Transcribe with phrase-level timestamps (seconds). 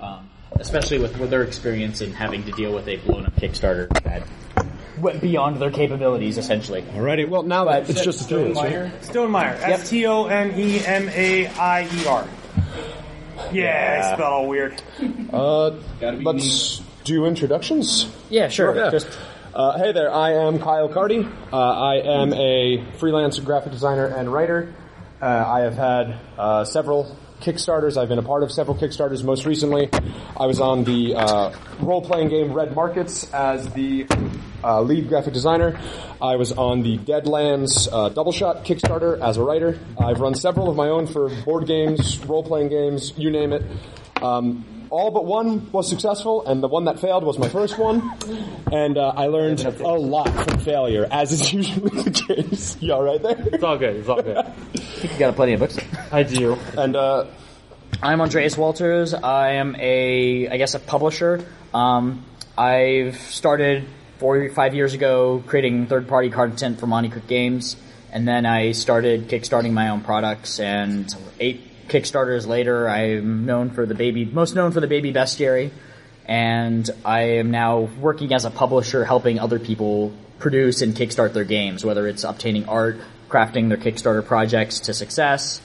[0.00, 3.88] um, especially with, with their experience in having to deal with a blown up Kickstarter
[4.04, 4.26] that
[5.00, 6.82] went beyond their capabilities, essentially.
[6.82, 9.02] Alrighty, well now that it's just the three of us, right?
[9.02, 9.54] Stonemaier.
[9.60, 12.28] S T O N E M A I E R.
[13.52, 14.82] Yeah, I spell all weird.
[15.32, 15.70] Uh,
[16.00, 18.10] let's do introductions.
[18.30, 18.74] Yeah, sure.
[18.76, 18.90] Yeah.
[18.90, 19.06] Just
[19.54, 21.26] Uh, hey there, I am Kyle Carty.
[21.52, 24.74] Uh, I am a freelance graphic designer and writer.
[25.22, 27.96] Uh, I have had uh, several Kickstarters.
[27.96, 29.24] I've been a part of several Kickstarters.
[29.24, 29.88] Most recently,
[30.36, 34.06] I was on the uh, role-playing game Red Markets as the
[34.62, 35.78] uh, lead graphic designer.
[36.20, 39.78] I was on the Deadlands uh, Double Shot Kickstarter as a writer.
[39.98, 43.62] I've run several of my own for board games, role-playing games, you name it.
[44.20, 48.10] Um, all but one was successful, and the one that failed was my first one.
[48.72, 52.76] And uh, I learned a lot from failure, as is usually the case.
[52.80, 53.36] You all right there?
[53.52, 53.96] It's all good.
[53.96, 54.46] It's all good.
[55.02, 55.78] you got plenty of books.
[56.10, 56.56] I do.
[56.76, 57.26] And uh,
[58.02, 59.14] I'm Andreas Walters.
[59.14, 61.44] I am a, I guess, a publisher.
[61.74, 62.24] Um,
[62.56, 63.84] I've started
[64.18, 67.76] four, five years ago creating third-party content for Monte Cook Games,
[68.12, 70.60] and then I started kickstarting my own products.
[70.60, 75.70] And eight Kickstarters later, I'm known for the baby, most known for the Baby Bestiary,
[76.26, 81.44] and I am now working as a publisher, helping other people produce and kickstart their
[81.44, 85.60] games, whether it's obtaining art, crafting their Kickstarter projects to success,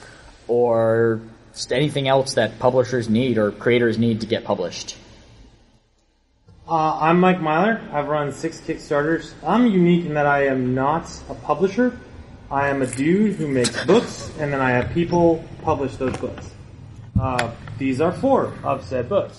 [0.48, 1.22] or
[1.70, 4.98] anything else that publishers need or creators need to get published.
[6.68, 7.82] Uh, I'm Mike Myler.
[7.92, 9.34] I've run six Kickstarters.
[9.46, 12.00] I'm unique in that I am not a publisher.
[12.54, 16.52] I am a dude who makes books, and then I have people publish those books.
[17.20, 19.36] Uh, these are four of said books.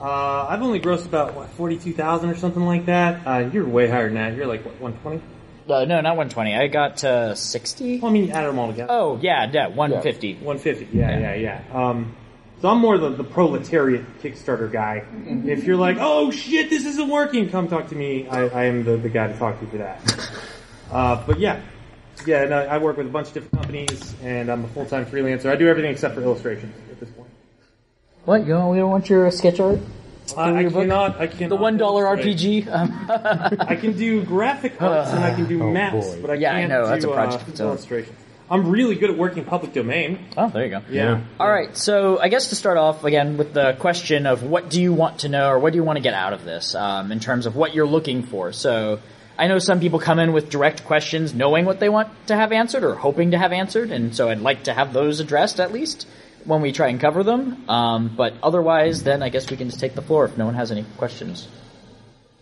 [0.00, 3.26] Uh, I've only grossed about what forty-two thousand or something like that.
[3.26, 4.34] Uh, you're way higher than that.
[4.34, 5.20] You're like what one twenty?
[5.68, 6.56] Uh, no, not 120.
[6.56, 8.00] I got uh, 60.
[8.00, 8.90] Well, I mean, add them all together.
[8.92, 10.34] Oh, yeah, yeah, 150.
[10.44, 10.88] 150.
[10.96, 11.62] Yeah, yeah, yeah.
[11.72, 12.16] Um,
[12.60, 15.04] so I'm more the, the proletariat Kickstarter guy.
[15.46, 18.26] If you're like, oh shit, this isn't working, come talk to me.
[18.26, 20.30] I, I am the, the guy to talk to for that.
[20.92, 21.58] Uh, but yeah,
[22.26, 22.42] yeah.
[22.44, 25.06] And I, I work with a bunch of different companies, and I'm a full time
[25.06, 25.50] freelancer.
[25.50, 27.28] I do everything except for illustrations at this point.
[28.24, 28.42] What?
[28.42, 29.80] You don't, we don't want your sketch art?
[30.36, 30.82] I, I your book?
[30.82, 31.20] cannot.
[31.20, 31.48] I cannot.
[31.48, 32.66] The one dollar illustrate.
[32.66, 32.68] RPG.
[32.72, 33.06] Um,
[33.60, 36.68] I can do graphic arts and I can do maps, but I Yeah, I can't
[36.70, 37.68] know, do that's a uh, project of its own.
[37.68, 38.18] illustrations.
[38.50, 40.18] I'm really good at working public domain.
[40.36, 40.82] oh, there you go.
[40.90, 41.22] Yeah.
[41.40, 44.80] All right, so I guess to start off again with the question of what do
[44.82, 47.12] you want to know or what do you want to get out of this um,
[47.12, 48.52] in terms of what you're looking for.
[48.52, 49.00] So
[49.42, 52.52] I know some people come in with direct questions, knowing what they want to have
[52.52, 55.72] answered or hoping to have answered, and so I'd like to have those addressed at
[55.72, 56.06] least
[56.44, 57.68] when we try and cover them.
[57.68, 60.54] Um, but otherwise, then I guess we can just take the floor if no one
[60.54, 61.48] has any questions.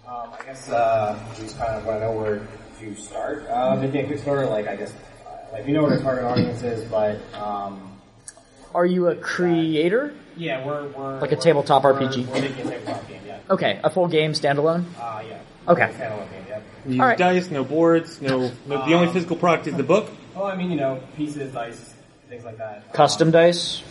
[0.06, 2.47] Um, I guess uh, we just kind of want to know where
[2.81, 3.49] to start.
[3.49, 4.93] Uh, making a Kickstarter, like I guess,
[5.27, 7.99] uh, like we know what our target audience is, but um,
[8.75, 10.12] Are you a creator?
[10.37, 12.27] yeah, we're, we're Like a we're- tabletop we're- RPG?
[12.27, 13.39] We're making a tabletop game, yeah.
[13.49, 14.84] Okay, a full game standalone.
[15.00, 15.39] Uh, yeah.
[15.66, 15.89] Okay.
[15.97, 16.44] Standalone game.
[16.87, 17.19] You use All right.
[17.19, 18.51] dice, no boards, no.
[18.67, 20.09] no the only Um, physical product is the book.
[20.37, 21.95] Oh, I mean, you know, pieces, dice,
[22.29, 22.93] things like that.
[22.93, 23.83] Custom dice.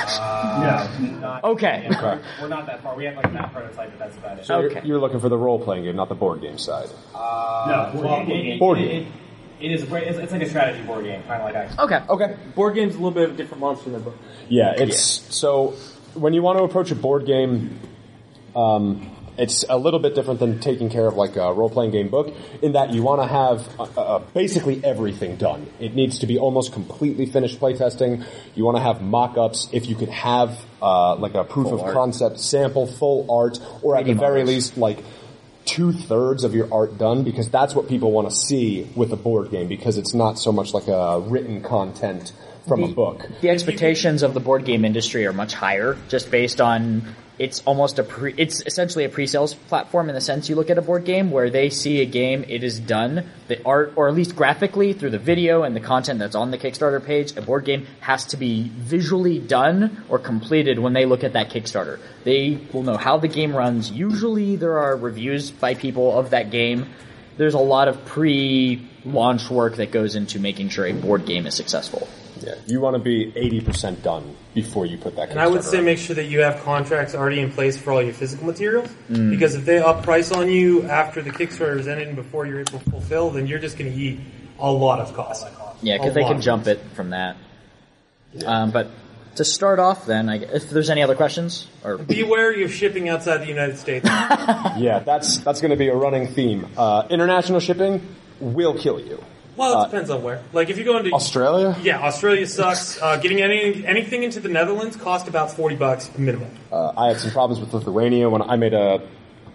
[0.00, 1.88] Uh, no, not, Okay.
[1.90, 2.94] yeah, we're, we're not that far.
[2.94, 4.44] We have like that prototype, but that's about it.
[4.46, 4.86] so you're- Okay.
[4.86, 6.88] you're looking for the role-playing game, not the board game side.
[7.14, 9.12] Uh, no, well, it, it, Board it, game.
[9.60, 9.82] it, it is.
[9.82, 11.82] a great- It's, it's like a strategy board game, kind of like I.
[11.82, 12.00] Okay.
[12.08, 12.36] Okay.
[12.54, 14.16] Board game's a little bit of a different monster than a book.
[14.48, 15.00] Yeah, it's
[15.34, 15.74] so
[16.14, 17.80] when you want to approach a board game,
[18.54, 22.08] um, it's a little bit different than taking care of like a role playing game
[22.08, 25.66] book in that you want to have uh, uh, basically everything done.
[25.78, 28.24] It needs to be almost completely finished playtesting.
[28.54, 29.68] You want to have mock ups.
[29.72, 31.94] If you could have uh, like a proof of art.
[31.94, 34.48] concept sample, full art, or at the 3D very models.
[34.54, 35.04] least like
[35.64, 39.16] two thirds of your art done because that's what people want to see with a
[39.16, 42.32] board game because it's not so much like a written content
[42.66, 43.28] from a book.
[43.40, 47.02] The expectations of the board game industry are much higher, just based on
[47.38, 50.78] it's almost a pre, it's essentially a pre-sales platform in the sense you look at
[50.78, 53.28] a board game where they see a game, it is done.
[53.46, 56.58] The art, or at least graphically through the video and the content that's on the
[56.58, 61.22] Kickstarter page, a board game has to be visually done or completed when they look
[61.22, 62.00] at that Kickstarter.
[62.24, 63.90] They will know how the game runs.
[63.90, 66.86] Usually there are reviews by people of that game.
[67.36, 71.54] There's a lot of pre-launch work that goes into making sure a board game is
[71.54, 72.08] successful.
[72.40, 75.30] Yeah, you want to be eighty percent done before you put that.
[75.30, 75.84] And I would say up.
[75.84, 78.88] make sure that you have contracts already in place for all your physical materials.
[79.08, 82.60] Because if they up price on you after the Kickstarter is ended and before you're
[82.60, 84.20] able to fulfill, then you're just going to eat
[84.58, 85.46] a lot of cost.
[85.82, 87.36] Yeah, because they can jump it from that.
[88.44, 88.90] Um, but
[89.36, 93.08] to start off, then, I, if there's any other questions, or Be wary of shipping
[93.08, 94.08] outside the United States.
[94.78, 96.66] Yeah, that's that's going to be a running theme.
[96.76, 98.06] Uh, international shipping
[98.40, 99.22] will kill you.
[99.58, 100.40] Well, it depends on where.
[100.52, 101.76] Like if you go into Australia?
[101.82, 103.00] yeah, Australia sucks.
[103.02, 106.50] Uh, getting any anything into the Netherlands cost about forty bucks minimum.
[106.72, 109.02] Uh, I had some problems with Lithuania when I made a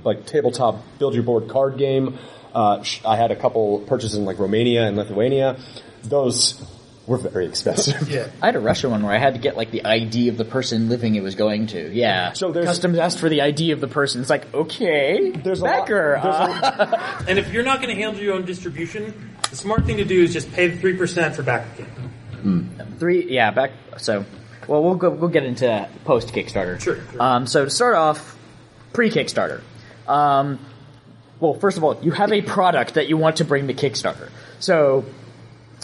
[0.03, 2.17] like tabletop build your board card game.
[2.53, 5.57] Uh, I had a couple purchases in like Romania and Lithuania.
[6.03, 6.61] Those
[7.07, 8.09] were very expensive.
[8.13, 8.27] Yeah.
[8.41, 10.45] I had a Russia one where I had to get like the ID of the
[10.45, 11.91] person living it was going to.
[11.93, 12.31] Yeah.
[12.33, 14.21] So there's- customs asked for the ID of the person.
[14.21, 16.19] It's like okay, There's a lot- Becker.
[16.21, 19.85] there's a- uh, And if you're not going to handle your own distribution, the smart
[19.85, 22.75] thing to do is just pay the three percent for back game.
[22.97, 23.31] three.
[23.31, 23.71] Yeah, back.
[23.97, 24.25] So,
[24.67, 25.11] well, we'll go.
[25.11, 26.81] We'll get into post Kickstarter.
[26.81, 27.21] Sure, sure.
[27.21, 28.35] Um, so to start off,
[28.93, 29.61] pre Kickstarter.
[30.07, 30.59] Um,
[31.39, 34.31] well, first of all, you have a product that you want to bring to Kickstarter.
[34.59, 35.05] So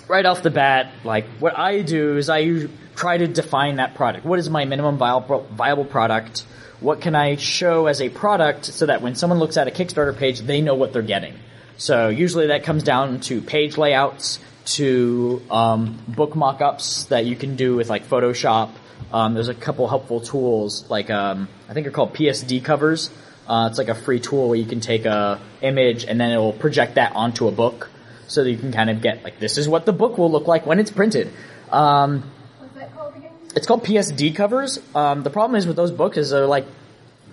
[0.07, 4.25] right off the bat, like what I do is I try to define that product.
[4.25, 6.43] What is my minimum viable product?
[6.79, 10.17] What can I show as a product so that when someone looks at a Kickstarter
[10.17, 11.35] page, they know what they're getting?
[11.79, 14.39] So usually that comes down to page layouts,
[14.75, 18.71] to um, book mock-ups that you can do with like Photoshop.
[19.11, 23.09] Um, there's a couple helpful tools like um, I think they're called PSD covers.
[23.47, 26.37] Uh, it's like a free tool where you can take a image and then it
[26.37, 27.89] will project that onto a book
[28.27, 30.47] so that you can kind of get like this is what the book will look
[30.47, 31.31] like when it's printed.
[31.71, 32.29] Um,
[32.59, 33.31] What's that called again?
[33.55, 34.77] it's called PSD covers.
[34.93, 36.67] Um, the problem is with those books is they're like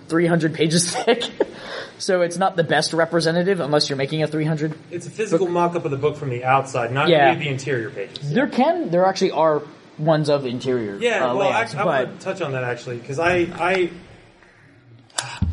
[0.07, 1.23] 300 pages thick,
[1.97, 4.73] so it's not the best representative unless you're making a 300.
[4.91, 7.35] It's a physical mock-up of the book from the outside, not Yeah.
[7.35, 8.31] the interior pages.
[8.31, 9.61] There can there actually are
[9.97, 12.97] ones of interior Yeah, uh, well, layouts, I, I want to touch on that actually
[12.97, 13.89] because I, I,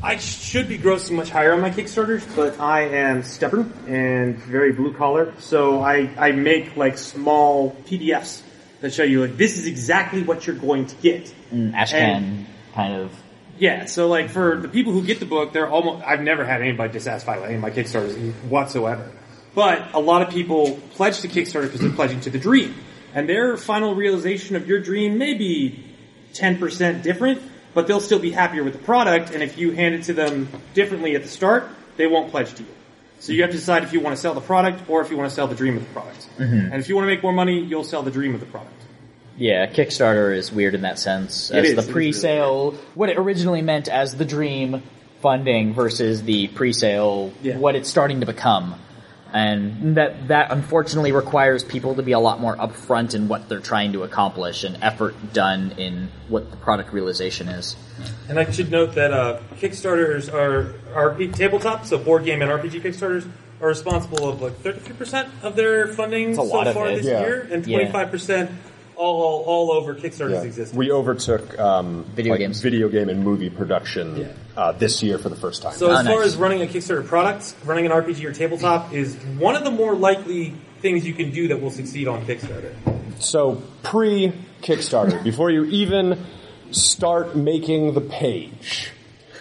[0.02, 4.72] I should be grossing much higher on my Kickstarters, but I am stubborn and very
[4.72, 8.42] blue collar, so I, I make like small PDFs
[8.82, 11.32] that show you like this is exactly what you're going to get.
[11.50, 13.12] Ashcan and- kind of.
[13.58, 16.04] Yeah, so like for the people who get the book, they're almost.
[16.04, 19.10] I've never had anybody dissatisfied with any of my Kickstarters whatsoever.
[19.54, 22.74] But a lot of people pledge to Kickstarter because they're pledging to the dream,
[23.14, 25.84] and their final realization of your dream may be
[26.32, 27.40] ten percent different,
[27.74, 29.30] but they'll still be happier with the product.
[29.30, 32.62] And if you hand it to them differently at the start, they won't pledge to
[32.64, 32.68] you.
[33.20, 35.16] So you have to decide if you want to sell the product or if you
[35.16, 36.28] want to sell the dream of the product.
[36.36, 36.72] Mm-hmm.
[36.72, 38.83] And if you want to make more money, you'll sell the dream of the product.
[39.36, 41.50] Yeah, Kickstarter is weird in that sense.
[41.50, 44.82] As is, the pre-sale, what it originally meant as the dream
[45.20, 47.56] funding versus the pre-sale, Yeah.
[47.58, 48.76] what it's starting to become.
[49.32, 53.58] And that, that unfortunately requires people to be a lot more upfront in what they're
[53.58, 57.74] trying to accomplish and effort done in what the product realization is.
[58.28, 62.82] And I should note that uh, Kickstarters are RP tabletops, so board game and RPG
[62.82, 63.26] Kickstarters
[63.60, 66.64] are responsible of like 33% of their funding so far
[66.94, 67.20] this Yeah.
[67.22, 67.78] year, and Yeah.
[68.94, 70.42] 25% all all over Kickstarter's Yeah.
[70.42, 70.76] existence.
[70.76, 72.60] We overtook um, Video like, games.
[72.60, 74.26] video game and movie production Yeah.
[74.56, 75.74] uh, this year for the first time.
[75.74, 76.26] so Oh, as far nice.
[76.28, 79.94] as running a Kickstarter product, running an RPG or tabletop is one of the more
[79.94, 82.72] likely things you can do that will succeed on Kickstarter.
[83.18, 84.32] So pre
[84.62, 86.18] Kickstarter, before you even
[86.70, 88.90] start making the page,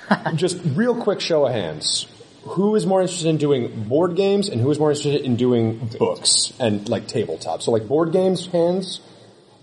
[0.35, 2.07] just real quick show of hands.
[2.45, 5.89] Who is more interested in doing board games and who is more interested in doing
[5.97, 7.61] books and like tabletop?
[7.61, 8.99] So like board games, hands.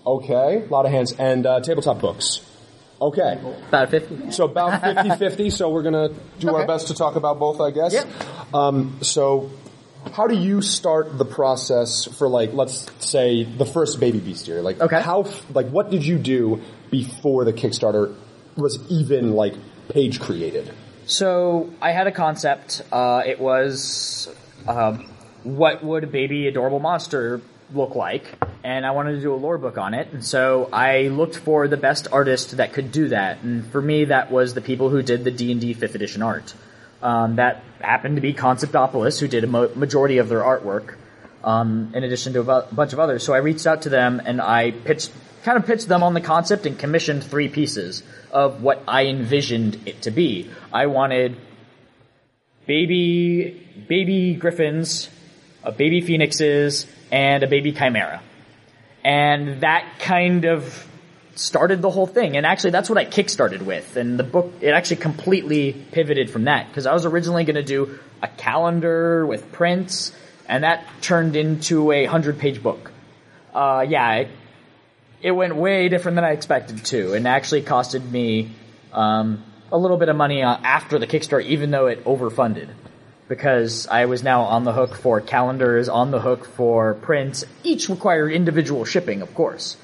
[0.06, 1.12] Okay, a lot of hands.
[1.19, 2.41] And uh, tabletop books.
[3.00, 3.41] Okay.
[3.69, 4.31] About 50.
[4.32, 7.94] So about 50-50, so we're gonna do our best to talk about both, I guess.
[7.94, 8.55] Yep.
[8.55, 9.50] Um, so
[10.12, 14.62] how do you start the process for like, let's say the first Baby Bestiary?
[14.62, 15.00] Like, Okay.
[15.00, 16.61] how, like, what did you do
[16.91, 18.14] before the Kickstarter
[18.56, 19.55] was even like
[19.88, 20.73] page created?
[21.06, 22.82] So I had a concept.
[22.93, 24.29] Uh, it was
[24.69, 25.08] um,
[25.43, 27.41] what would a baby adorable monster
[27.72, 28.24] look like,
[28.62, 30.08] and I wanted to do a lore book on it.
[30.12, 33.43] And so I looked for the best artist that could do that.
[33.43, 36.22] And for me, that was the people who did the D and D fifth edition
[36.22, 36.55] art.
[37.02, 40.96] Um, that happened to be Conceptopolis, who did a mo- majority of their artwork,
[41.43, 43.24] um, in addition to a bu- bunch of others.
[43.24, 45.10] So I reached out to them and I pitched,
[45.43, 49.81] kind of pitched them on the concept and commissioned three pieces of what I envisioned
[49.86, 50.50] it to be.
[50.70, 51.38] I wanted
[52.67, 55.08] baby, baby griffins,
[55.64, 58.20] a baby phoenixes, and a baby chimera.
[59.04, 60.86] And that kind of
[61.34, 62.36] started the whole thing.
[62.36, 63.96] And actually, that's what I kickstarted with.
[63.96, 67.62] And the book, it actually completely pivoted from that because I was originally going to
[67.62, 70.12] do a calendar with prints,
[70.48, 72.90] and that turned into a hundred page book.
[73.54, 74.28] Uh, yeah, it,
[75.22, 78.52] it went way different than I expected to, and actually costed me
[78.92, 79.42] um,
[79.72, 82.69] a little bit of money uh, after the Kickstarter, even though it overfunded.
[83.31, 87.44] Because I was now on the hook for calendars, on the hook for prints.
[87.63, 89.77] Each require individual shipping, of course,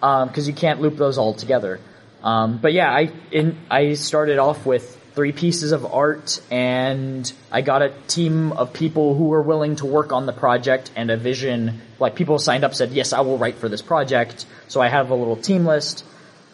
[0.00, 1.78] because you can't loop those all together.
[2.24, 7.60] Um, but yeah, I in, I started off with three pieces of art, and I
[7.60, 11.16] got a team of people who were willing to work on the project and a
[11.16, 11.80] vision.
[12.00, 15.10] Like people signed up, said, "Yes, I will write for this project." So I have
[15.10, 16.04] a little team list,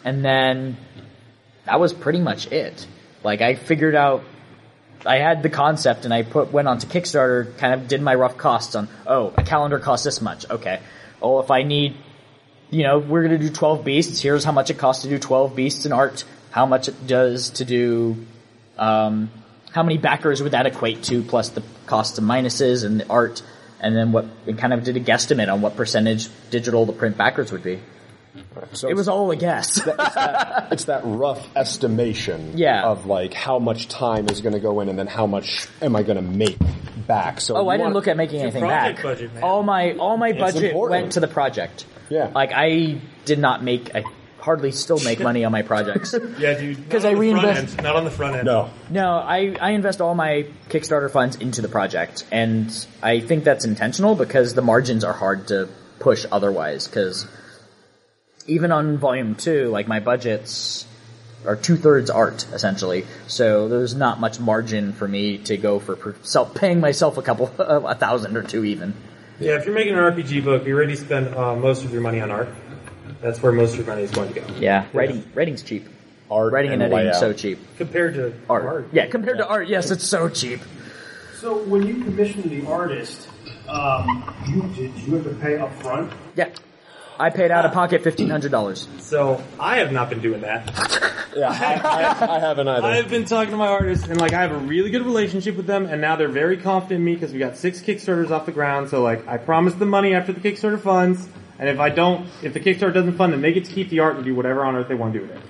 [0.03, 0.77] and then
[1.65, 2.85] that was pretty much it.
[3.23, 4.23] Like I figured out
[5.05, 8.37] I had the concept and I put went onto Kickstarter, kind of did my rough
[8.37, 8.87] costs on.
[9.05, 10.49] Oh, a calendar costs this much.
[10.49, 10.79] Okay.
[11.21, 11.95] Oh, if I need,
[12.69, 14.21] you know, we're gonna do twelve beasts.
[14.21, 16.23] Here's how much it costs to do twelve beasts in art.
[16.51, 18.25] How much it does to do.
[18.77, 19.29] Um,
[19.71, 21.21] how many backers would that equate to?
[21.21, 23.41] Plus the costs of minuses and the art,
[23.79, 24.25] and then what?
[24.47, 27.79] And kind of did a guesstimate on what percentage digital the print backers would be.
[28.73, 29.77] So It was all a guess.
[30.71, 32.83] it's that rough estimation Yeah.
[32.83, 35.95] of like how much time is going to go in and then how much am
[35.95, 36.57] I going to make
[37.07, 37.41] back.
[37.41, 39.01] So Oh, you I didn't look at making anything back.
[39.01, 39.31] budget.
[39.41, 41.01] All my all my budget important.
[41.01, 41.85] went to the project.
[42.09, 42.31] Yeah.
[42.33, 43.93] Like I did not make.
[43.95, 44.03] I
[44.39, 46.13] hardly still make money on my projects.
[46.39, 46.87] Yeah, dude.
[46.89, 48.45] 'Cause not I on front reinvest- end, Not on the front end.
[48.45, 48.69] No.
[48.91, 52.69] no, I I invest all my Kickstarter funds into the project, and
[53.01, 55.67] I think that's intentional because the margins are hard to
[55.99, 56.87] push otherwise.
[56.87, 57.27] Because
[58.47, 60.85] even on volume two, like my budgets
[61.45, 66.15] are two thirds art essentially, so there's not much margin for me to go for
[66.23, 68.93] self paying myself a couple a thousand or two even.
[69.39, 72.21] Yeah, if you're making an RPG book, you already spend uh, most of your money
[72.21, 72.49] on art.
[73.21, 74.47] That's where most of your money is going to go.
[74.57, 75.87] Yeah, writing writing's cheap.
[76.29, 77.37] Art Writing and, and editing is layout.
[77.37, 77.59] so cheap.
[77.77, 78.87] Compared to Art.
[78.91, 80.59] Yeah, compared to art, yes, it's so cheap.
[81.39, 83.29] So when you commission the artist,
[83.67, 86.11] um, you did you have to pay up front?
[86.35, 86.49] Yeah.
[87.19, 88.87] I paid out of pocket fifteen hundred dollars.
[88.99, 91.11] So I have not been doing that.
[91.35, 92.87] Yeah, I, I, I haven't either.
[92.87, 95.65] I've been talking to my artists, and like I have a really good relationship with
[95.65, 98.53] them, and now they're very confident in me because we got six Kickstarters off the
[98.53, 98.89] ground.
[98.89, 101.27] So like I promised them money after the Kickstarter funds,
[101.59, 103.99] and if I don't, if the Kickstarter doesn't fund, then they get to keep the
[103.99, 105.41] art and do whatever on earth they want to do with it.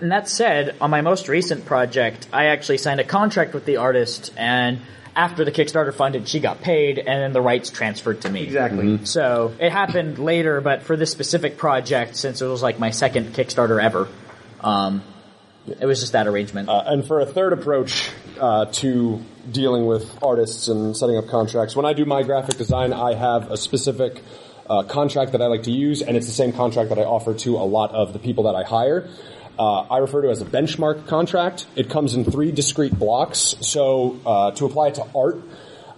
[0.00, 3.76] And that said, on my most recent project, I actually signed a contract with the
[3.76, 4.80] artist, and
[5.14, 8.42] after the Kickstarter funded, she got paid, and then the rights transferred to me.
[8.42, 9.04] Exactly.
[9.04, 13.34] So it happened later, but for this specific project, since it was like my second
[13.34, 14.08] Kickstarter ever,
[14.60, 15.02] um,
[15.66, 16.68] it was just that arrangement.
[16.68, 21.76] Uh, and for a third approach uh, to dealing with artists and setting up contracts,
[21.76, 24.22] when I do my graphic design, I have a specific
[24.68, 27.34] uh, contract that I like to use, and it's the same contract that I offer
[27.34, 29.08] to a lot of the people that I hire.
[29.58, 31.66] Uh, I refer to as a benchmark contract.
[31.76, 33.54] It comes in three discrete blocks.
[33.60, 35.42] So uh, to apply it to art,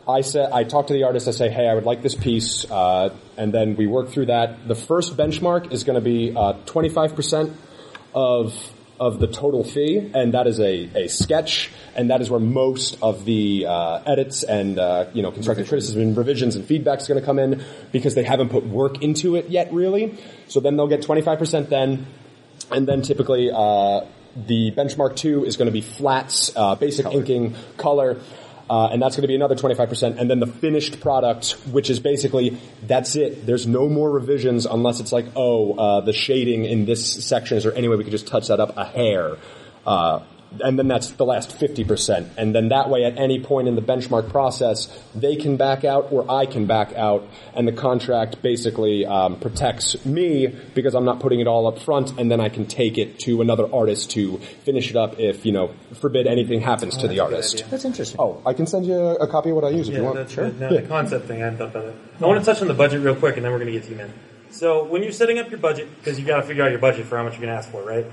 [0.06, 1.28] I say I talk to the artist.
[1.28, 4.68] I say, "Hey, I would like this piece," uh, and then we work through that.
[4.68, 6.34] The first benchmark is going to be
[6.66, 7.52] twenty five percent
[8.14, 8.54] of
[9.00, 12.96] of the total fee, and that is a, a sketch, and that is where most
[13.02, 17.08] of the uh, edits and uh, you know constructive criticism and revisions and feedback is
[17.08, 20.16] going to come in because they haven't put work into it yet, really.
[20.49, 22.06] So then they'll get twenty five percent then,
[22.71, 24.00] and then typically uh,
[24.37, 28.21] the benchmark two is going to be flats, uh, basic inking, color.
[28.68, 30.18] Uh, and that's going to be another 25%.
[30.18, 33.44] And then the finished product, which is basically, that's it.
[33.44, 37.64] There's no more revisions unless it's like, oh, uh, the shading in this section, is
[37.64, 39.37] there any way we could just touch that up a hair?
[40.61, 42.28] And then that's the last 50%.
[42.37, 46.12] And then that way, at any point in the benchmark process, they can back out
[46.12, 47.26] or I can back out.
[47.54, 52.18] And the contract basically um, protects me because I'm not putting it all up front.
[52.18, 55.52] And then I can take it to another artist to finish it up if, you
[55.52, 57.64] know, forbid anything happens to the artist.
[57.70, 58.20] That's interesting.
[58.20, 60.16] Oh, I can send you a, a copy of what I use if you want.
[60.16, 61.42] that's the, no, the concept thing.
[61.42, 61.96] I hadn't thought about it.
[62.20, 63.84] I want to touch on the budget real quick, and then we're going to get
[63.84, 64.12] to you, man.
[64.50, 67.06] So when you're setting up your budget, because you've got to figure out your budget
[67.06, 68.06] for how much you're going to ask for, right?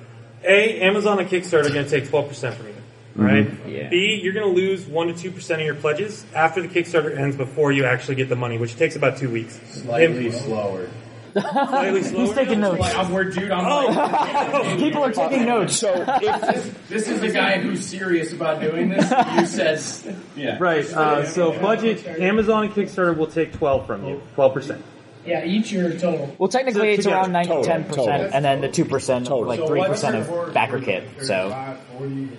[0.43, 2.74] A, Amazon and Kickstarter are going to take 12% from you,
[3.15, 3.67] right?
[3.67, 3.89] Yeah.
[3.89, 7.15] B, you're going to lose one to two percent of your pledges after the Kickstarter
[7.17, 9.60] ends before you actually get the money, which takes about two weeks.
[9.69, 10.89] Slightly Him- slower.
[11.33, 12.25] slightly slower.
[12.25, 12.79] He's taking notes.
[12.79, 15.77] Like, I'm, we're, dude, I'm like, People are taking notes.
[15.77, 19.10] So if this is the guy who's serious about doing this.
[19.10, 20.83] Who says, yeah, Right.
[20.91, 24.86] Uh, so budget, Amazon and Kickstarter will take 12 from you, 12 percent.
[25.25, 26.36] Yeah, each year total.
[26.40, 28.30] Well, technically, So it's together, around 9 to total, 10 percent, total.
[28.34, 29.46] and then the two percent, Total.
[29.48, 31.24] like So three what's percent your of BackerKit.
[31.25, 32.30] So 40,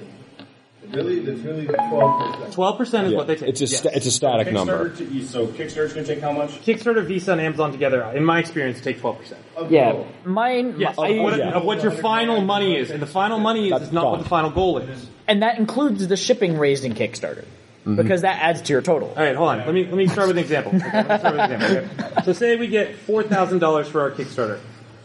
[0.90, 2.52] really, it's really twelve percent.
[2.52, 3.48] 12 percent is yeah, what they take.
[3.50, 3.78] it's a Yes.
[3.78, 4.88] sta- it's a static number.
[4.90, 6.50] To, so Kickstarter's going to take how much?
[6.64, 9.40] Kickstarter, Visa, and Amazon together, in my experience, take 12 percent.
[9.56, 11.50] Of yeah, mine, Yes, I- of, what, yeah.
[11.52, 14.28] of what your final money is, and the final money is, is not what the
[14.28, 15.06] final goal is.
[15.28, 17.44] and that includes the shipping raised in Kickstarter
[17.84, 19.08] because that adds to your total.
[19.10, 19.58] All right, hold on.
[19.58, 20.72] Let me let me start with an example.
[20.76, 22.06] Okay, start with an example.
[22.06, 22.22] okay?
[22.24, 24.60] So say we get four thousand dollars for our Kickstarter.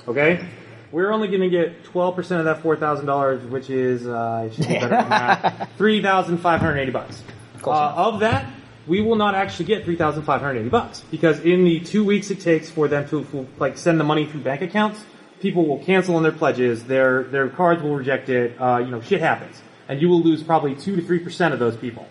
[0.07, 0.47] Okay,
[0.91, 4.17] we're only going to get twelve percent of that four thousand dollars, which is uh,
[4.45, 5.69] I should be better at math.
[5.77, 7.23] Three thousand five hundred eighty bucks.
[7.65, 8.49] Uh, of that,
[8.85, 12.03] we will not actually get three thousand five hundred eighty bucks because in the two
[12.03, 15.03] weeks it takes for them to like send the money through bank accounts,
[15.41, 16.83] people will cancel on their pledges.
[16.85, 18.55] Their their cards will reject it.
[18.61, 19.59] Uh, you know, shit happens.
[19.89, 22.07] and you will lose probably two to three percent of those people.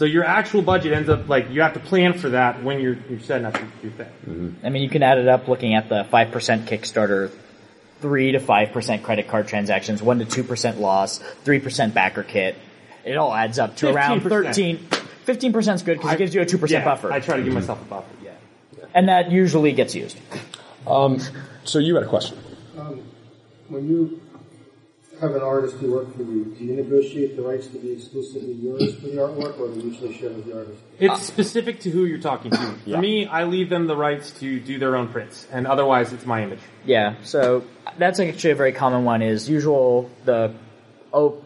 [0.00, 2.96] So your actual budget ends up like you have to plan for that when you're
[3.10, 4.06] you're setting up your, your thing.
[4.26, 4.66] Mm-hmm.
[4.66, 6.30] I mean, you can add it up looking at the 5%
[6.64, 7.30] Kickstarter,
[8.00, 12.54] 3 to 5% credit card transactions, 1 to 2% loss, 3% BackerKit.
[13.04, 14.54] It all adds up to around 15%.
[14.54, 14.78] 13.
[14.78, 17.12] 15% is good because it gives you a 2% Yeah, buffer.
[17.12, 18.14] I try to give myself a buffer.
[18.24, 18.30] Yeah.
[18.94, 20.18] and that usually gets used.
[20.86, 21.18] Um,
[21.64, 22.38] so you had a question.
[22.78, 23.02] Um,
[23.68, 24.22] when you
[25.20, 28.54] have an artist who work for you, do you negotiate the rights to be exclusively
[28.54, 30.80] yours for the artwork, or do you usually share with the artist?
[30.98, 32.74] It's specific to who you're talking to.
[32.90, 36.24] For me, I leave them the rights to do their own prints, and otherwise, it's
[36.24, 36.60] my image.
[36.84, 37.64] Yeah, so
[37.98, 40.54] that's actually a very common one is usual the
[41.12, 41.42] oh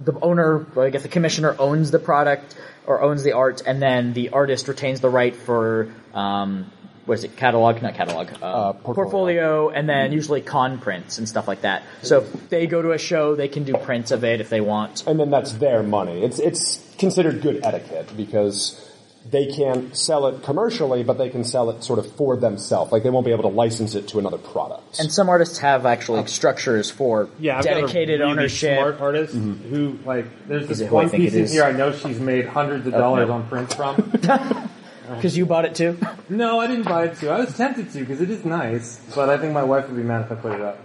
[0.00, 4.12] the owner I guess the commissioner owns the product or owns the art and then
[4.12, 6.70] the artist retains the right for um
[7.06, 8.94] what is it catalog not catalog uh, uh portfolio.
[8.94, 10.14] portfolio and then mm-hmm.
[10.14, 11.82] usually con prints and stuff like that.
[12.02, 14.60] So if they go to a show they can do prints of it if they
[14.60, 15.06] want.
[15.06, 16.22] And then that's their money.
[16.22, 18.82] It's it's considered good etiquette because
[19.30, 22.92] they can't sell it commercially, but they can sell it sort of for themselves.
[22.92, 25.00] Like they won't be able to license it to another product.
[25.00, 26.26] And some artists have actually oh.
[26.26, 28.78] structures for Yeah, I've dedicated got a really ownership.
[28.78, 29.68] smart artist mm-hmm.
[29.68, 32.20] who, like, there's Is this it who I one piece in here I know she's
[32.20, 33.34] made hundreds of Oh, dollars no.
[33.34, 33.96] on prints from.
[35.06, 35.14] Uh-huh.
[35.14, 35.96] Because you bought it too.
[36.28, 37.30] no, I didn't buy it too.
[37.30, 40.02] I was tempted to because it is nice, but I think my wife would be
[40.02, 40.78] mad if I put it up.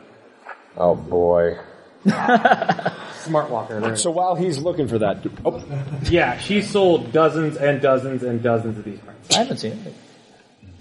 [0.77, 1.57] oh boy.
[2.05, 3.79] Smart walker.
[3.79, 3.95] There.
[3.95, 5.63] So while he's looking for that, oh,
[6.09, 9.35] yeah, she sold dozens and dozens and dozens of these prints.
[9.35, 9.93] I haven't seen it.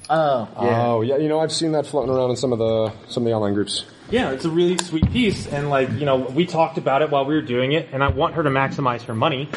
[0.09, 3.23] Oh, oh yeah, you know I've seen that floating around in some of the some
[3.23, 3.85] of the online groups.
[4.11, 7.25] Yeah, it's a really sweet piece, and like you know, we talked about it while
[7.25, 9.49] we were doing it, and I want her to maximize her money,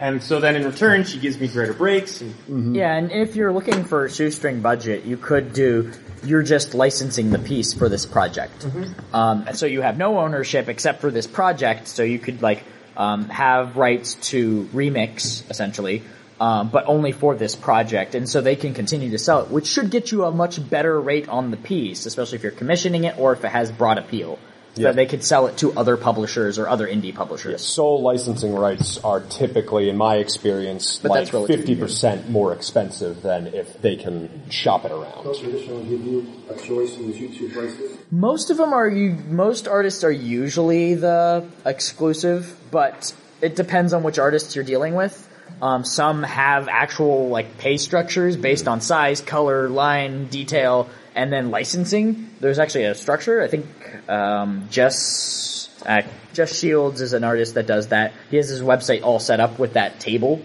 [0.00, 2.20] and so then in return, she gives me greater breaks.
[2.20, 5.92] And Yeah, and if you're looking for a shoestring budget, you could do.
[6.24, 8.66] You're just licensing the piece for this project,
[9.12, 11.86] um, and so you have no ownership except for this project.
[11.86, 12.64] So you could like
[12.96, 16.02] um, have rights to remix essentially,
[16.40, 19.66] um, but only for this project, and so they can continue to sell it, which
[19.66, 23.16] should get you a much better rate on the piece, especially if you're commissioning it
[23.18, 24.38] or if it has broad appeal.
[24.78, 24.92] So Yeah.
[24.92, 27.60] they could sell it to other publishers or other indie publishers.
[27.62, 33.22] Sole licensing rights are typically, in my experience, But like that's fifty percent more expensive
[33.22, 35.24] than if they can shop it around.
[35.24, 37.98] Don't traditionally give you a choice in the two prices?
[38.12, 39.16] Most of them are you.
[39.28, 45.24] Most artists are usually the exclusive, but it depends on which artists you're dealing with.
[45.60, 51.50] Um, some have actual like pay structures based on size, color, line, detail, and then
[51.50, 52.30] licensing.
[52.38, 53.42] There's actually a structure.
[53.42, 53.66] I think
[54.08, 56.02] um, Jess uh,
[56.32, 58.12] Jess Shields is an artist that does that.
[58.30, 60.40] He has his website all set up with that table.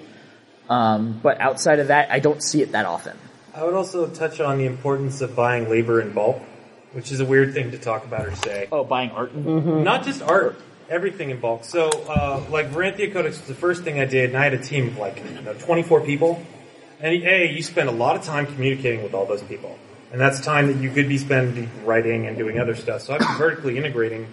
[0.68, 3.16] Um, but outside of that, I don't see it that often.
[3.54, 6.42] I would also touch on the importance of buying labor in bulk,
[6.94, 8.68] which is a weird thing to talk about or say.
[8.72, 9.36] Oh, buying art.
[9.36, 10.60] Not just art,
[10.90, 11.66] everything in bulk.
[11.66, 14.64] So, uh, like Veranthea Codex was the first thing I did, and I had a
[14.64, 16.44] team of like you know, 24 people.
[17.00, 19.78] And A, you spend a lot of time communicating with all those people.
[20.14, 23.02] And that's time that you could be spending writing and doing other stuff.
[23.02, 24.28] So I've been vertically integrating.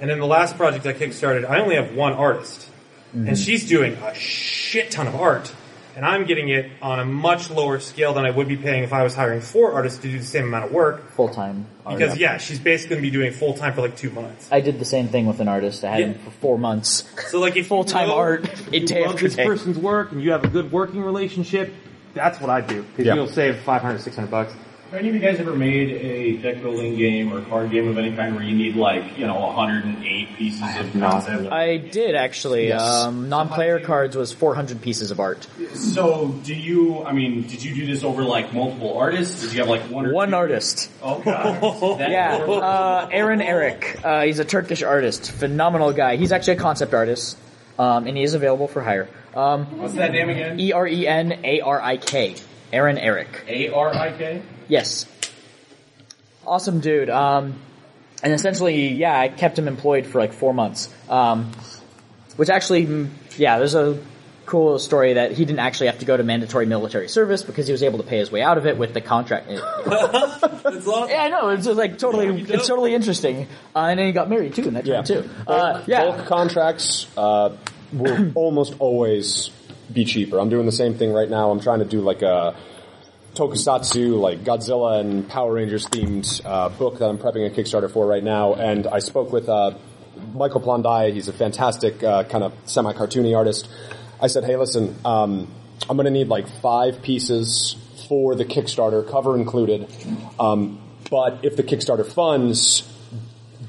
[0.00, 2.70] And in the last project I kickstarted, I only have one artist.
[3.12, 3.34] And mm-hmm.
[3.34, 5.54] she's doing a shit ton of art.
[5.94, 8.94] And I'm getting it on a much lower scale than I would be paying if
[8.94, 11.10] I was hiring four artists to do the same amount of work.
[11.12, 11.66] Full time.
[11.86, 14.48] Because yeah, she's basically going to be doing full time for like two months.
[14.50, 15.84] I did the same thing with an artist.
[15.84, 17.04] I had him for four months.
[17.28, 19.44] So like if Full-time you know art, you day love this day.
[19.44, 21.74] person's work and you have a good working relationship,
[22.14, 23.14] that's what I do because Yeah.
[23.14, 24.54] you'll save 500, 600 bucks.
[24.90, 27.98] Have any of you guys ever made a deck building game or card game of
[27.98, 31.50] any kind where you need like, you know, 108 pieces of concept?
[31.52, 32.68] I did actually.
[32.68, 32.80] Yes.
[32.80, 35.44] Um, non-player cards was 400 pieces of art.
[35.74, 39.42] So, do you, I mean, did you do this over like multiple artists?
[39.42, 40.36] Did you have like one or One two?
[40.36, 40.88] artist.
[41.02, 42.00] Oh, God.
[42.10, 44.04] Yeah, uh, Eren Arik.
[44.04, 45.32] Uh, he's a Turkish artist.
[45.32, 46.14] Phenomenal guy.
[46.16, 47.36] He's actually a concept artist.
[47.76, 49.08] Um, and he is available for hire.
[49.34, 50.60] Um, What's that name again?
[50.60, 50.72] E
[52.72, 53.22] R E N A R I K.
[53.36, 53.44] Eren Arik.
[53.48, 54.42] A-R-I-K?
[54.68, 55.06] Yes.
[56.46, 57.10] Awesome dude.
[57.10, 57.54] Um,
[58.22, 60.88] and essentially, yeah, I kept him employed for like four months.
[61.08, 61.52] Um,
[62.36, 63.98] which actually, mm, yeah, there's a
[64.46, 67.72] cool story that he didn't actually have to go to mandatory military service because he
[67.72, 69.48] was able to pay his way out of it with the contract.
[69.48, 71.10] That's awesome.
[71.10, 71.48] yeah, I know.
[71.48, 73.48] It's just like totally, it's totally interesting.
[73.74, 74.96] Uh, and then he got married too in that Yeah.
[74.96, 75.30] time too.
[75.48, 76.04] Uh, yeah.
[76.04, 77.56] Bulk contracts uh,
[77.92, 79.50] will almost always
[79.92, 80.38] be cheaper.
[80.38, 81.50] I'm doing the same thing right now.
[81.50, 82.54] I'm trying to do like a
[83.34, 88.06] tokusatsu, like Godzilla and Power Rangers themed uh, book that I'm prepping a Kickstarter for
[88.06, 88.54] right now.
[88.54, 89.74] And I spoke with uh,
[90.34, 91.12] Michael Plondai.
[91.12, 93.68] He's a fantastic uh, kind of semi-cartoony artist.
[94.20, 95.52] I said, hey, listen, um,
[95.88, 97.76] I'm going to need like five pieces
[98.08, 99.90] for the Kickstarter, cover included.
[100.40, 102.90] Um, but if the Kickstarter funds,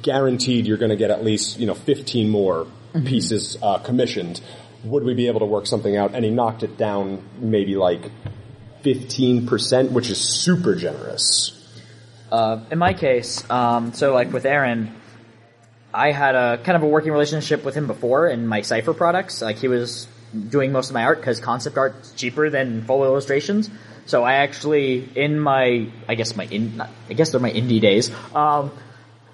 [0.01, 2.67] guaranteed you're going to get at least you know 15 more
[3.05, 4.41] pieces uh, commissioned.
[4.89, 6.15] Would we be able to work something out?
[6.15, 8.11] And he knocked it down maybe like
[8.81, 11.53] fifteen percent, which is super generous.
[12.31, 14.91] Uh, in my case, um, so like with Eren,
[15.93, 19.41] I had a kind of a working relationship with him before in my Cypher products.
[19.41, 20.07] Like he was
[20.49, 23.69] doing most of my art because concept art's cheaper than full illustrations.
[24.05, 28.11] So I actually, in my, I guess my, in, I guess they're my indie days.
[28.33, 28.71] Um,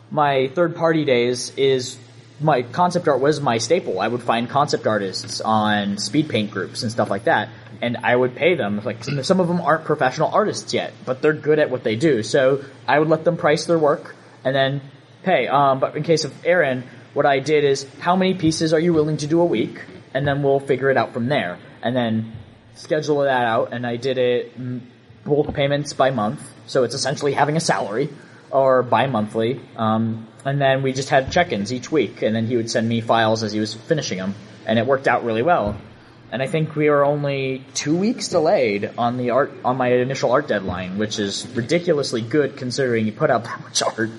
[0.10, 1.98] my third party days is
[2.40, 4.00] my concept art was my staple.
[4.00, 7.50] I would find concept artists on speed paint groups and stuff like that,
[7.82, 8.82] and I would pay them.
[8.84, 12.24] Like some of them aren't professional artists yet, but they're good at what they do.
[12.24, 14.82] So I would let them price their work and then
[15.24, 15.48] pay.
[15.48, 18.94] Um, but in case of Eren, what I did is how many pieces are you
[18.94, 19.82] willing to do a week,
[20.14, 22.34] and then we'll figure it out from there, and then
[22.76, 23.74] schedule that out.
[23.74, 24.54] And I did it
[25.24, 28.10] bulk payments by month, so it's essentially having a salary
[28.54, 29.60] or bi-monthly.
[29.76, 33.02] Um, and then we just had check-ins each week, and then he would send me
[33.02, 34.36] files as he was finishing them,
[34.66, 35.76] and it worked out really well.
[36.32, 40.32] And I think we were only two weeks delayed on the art on my initial
[40.32, 44.10] art deadline, which is ridiculously good considering you put out that much art.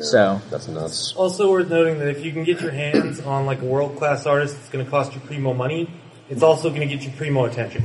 [0.00, 1.12] So That's nuts.
[1.16, 4.26] Also worth noting that if you can get your hands on like a world class
[4.26, 5.90] artist, it's going to cost you primo money.
[6.30, 7.84] It's also going to get you primo attention.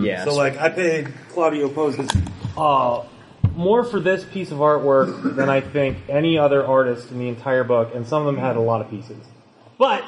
[0.00, 2.10] yeah, So like I paid Claudio Pozas
[2.56, 3.06] uh,
[3.56, 7.64] more for this piece of artwork than I think any other artist in the entire
[7.64, 9.18] book, and some of them had a lot of pieces.
[9.78, 10.04] But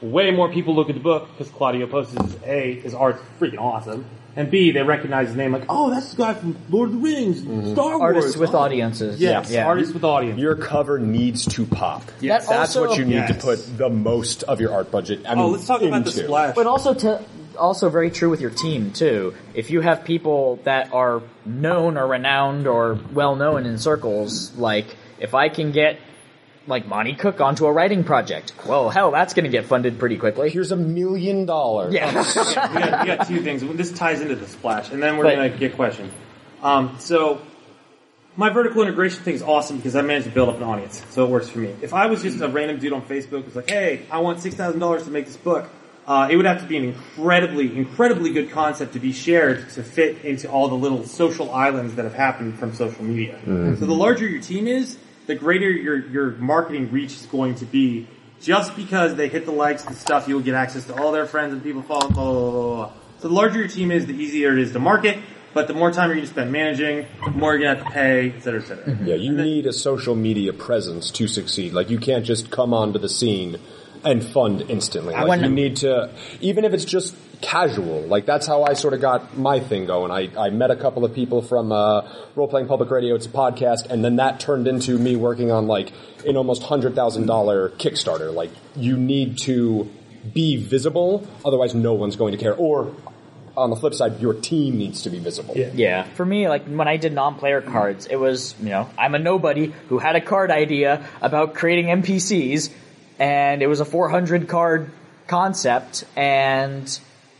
[0.00, 3.58] way more people look at the book because Claudio Pozas is a his art's freaking
[3.58, 4.04] awesome,
[4.36, 7.00] and b they recognize his name like oh that's the guy from Lord of the
[7.00, 7.72] Rings, mm-hmm.
[7.72, 8.58] Star Wars, artists with Oh.
[8.58, 9.20] audiences.
[9.20, 9.66] Yes, yeah.
[9.66, 10.38] artists with audience.
[10.38, 12.04] Your cover needs to pop.
[12.20, 13.28] That That's also- what you need Yes.
[13.28, 15.20] to put the most of your art budget.
[15.26, 16.24] I oh, mean, oh, let's talk about the into.
[16.24, 16.54] splash.
[16.54, 17.22] But also to
[17.56, 19.34] also very true with your team too.
[19.54, 24.86] If you have people that are known or renowned or well known in circles, like
[25.18, 25.98] if I can get
[26.66, 30.16] like Monte Cook onto a writing project, well, hell, that's going to get funded pretty
[30.16, 30.50] quickly.
[30.50, 31.94] Here's a million dollars.
[31.94, 32.12] Yeah.
[32.14, 33.62] we, got, we got two things.
[33.76, 36.12] This ties into the splash, and then we're going to get questions.
[36.62, 37.40] Um, so,
[38.36, 41.24] my vertical integration thing is awesome because I managed to build up an audience, so
[41.24, 41.74] it works for me.
[41.82, 44.54] If I was just a random dude on Facebook who's like, "Hey, I want six
[44.54, 45.68] thousand dollars to make this book,"
[46.06, 49.82] uh, it would have to be an incredibly, incredibly good concept to be shared to
[49.82, 53.38] fit into all the little social islands that have happened from social media.
[53.44, 57.64] So, the larger your team is, the greater your your marketing reach is going to
[57.64, 58.06] be.
[58.38, 61.54] Just because they hit the likes and stuff, you'll get access to all their friends
[61.54, 62.92] and people following, blah, blah, blah.
[63.18, 65.18] So the larger your team is, the easier it is to market,
[65.54, 67.86] but the more time you're going to spend managing, the more you're going to have
[67.86, 68.98] to pay, et cetera, et cetera.
[69.04, 71.72] Yeah, you need a social media presence to succeed.
[71.72, 73.58] Like you can't just come onto the scene
[74.06, 75.12] and fund instantly.
[75.12, 78.02] Like wouldn't- you need to, even if it's just casual.
[78.02, 80.10] Like that's how I sort of got my thing going.
[80.10, 83.14] I, I met a couple of people from uh, Role Playing Public Radio.
[83.14, 85.92] It's a podcast, and then that turned into me working on like
[86.26, 88.32] an almost hundred thousand dollar Kickstarter.
[88.32, 89.90] Like you need to
[90.32, 92.54] be visible, otherwise no one's going to care.
[92.54, 92.94] Or
[93.56, 95.54] on the flip side, your team needs to be visible.
[95.56, 95.70] Yeah.
[95.74, 96.02] Yeah.
[96.14, 99.72] For me, like when I did non-player cards, it was, you know, I'm a nobody
[99.88, 102.70] who had a card idea about creating NPCs
[103.18, 104.90] and it was a 400 card
[105.26, 106.98] concept and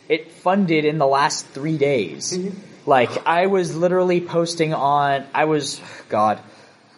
[0.08, 2.38] it funded in the last three days.
[2.86, 6.38] Like I was literally posting on, I was, God,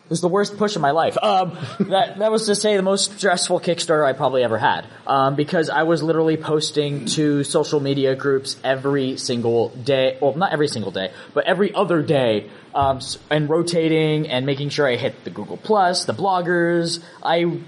[0.09, 1.19] it was the worst push of my life.
[1.23, 4.87] Um, that that was to say the most stressful Kickstarter I probably ever had.
[5.07, 10.17] Um, because I was literally posting to social media groups every single day.
[10.21, 12.51] Well, not every single day, but every other day.
[12.75, 17.03] Um, and rotating and making sure I hit the Google Plus, the bloggers.
[17.23, 17.61] I,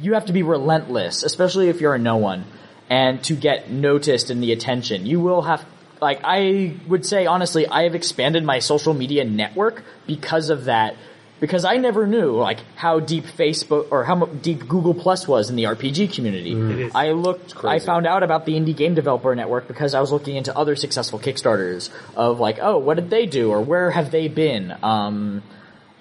[0.00, 2.44] you have to be relentless, especially if you're a no one,
[2.88, 5.06] and to get noticed and the attention.
[5.06, 5.64] You will have
[6.00, 10.96] like I would say honestly, I have expanded my social media network because of that.
[11.40, 15.56] Because I never knew like how deep Facebook or how deep Google Plus was in
[15.56, 16.90] the RPG community.
[16.94, 20.36] I looked, I found out about the indie game developer network because I was looking
[20.36, 24.28] into other successful Kickstarters of like, oh, what did they do or where have they
[24.28, 24.76] been?
[24.82, 25.42] Um,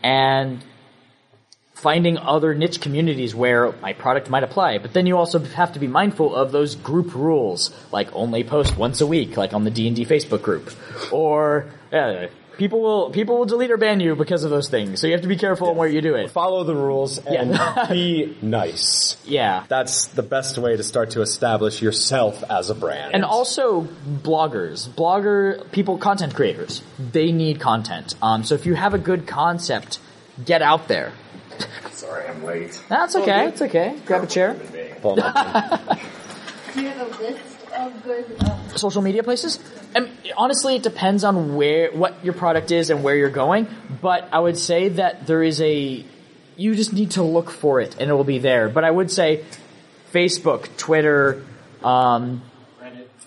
[0.04, 0.62] and
[1.82, 4.78] finding other niche communities where my product might apply.
[4.80, 8.78] But then you also have to be mindful of those group rules, like only post
[8.78, 10.72] once a week, like on the D&D Facebook group.
[11.12, 15.00] Or, yeah, people will, people will delete or ban you because of those things.
[15.00, 16.32] So you have to be careful on where you do it.
[16.32, 17.86] Follow the rules and Yeah.
[17.90, 19.16] be nice.
[19.26, 19.64] Yeah.
[19.70, 23.16] That's the best way to start to establish yourself as a brand.
[23.16, 26.82] And also bloggers, blogger people, content creators.
[27.00, 28.16] They need content.
[28.22, 30.00] Um, so if you have a good concept,
[30.44, 31.14] get out there.
[32.10, 32.82] Sorry, I'm late.
[32.90, 33.50] That's okay.
[33.50, 33.96] It's okay.
[34.08, 34.56] Grab a chair.
[35.00, 36.00] Paul Nutman.
[36.74, 39.60] Do you have a list of good um, social media places?
[39.94, 43.68] And honestly, it depends on where what your product is and where you're going.
[44.02, 46.04] But I would say that there is a
[46.58, 48.70] you just need to look for it and it will be there.
[48.70, 49.46] But I would say
[50.12, 51.44] Facebook, Twitter,
[51.84, 52.42] um,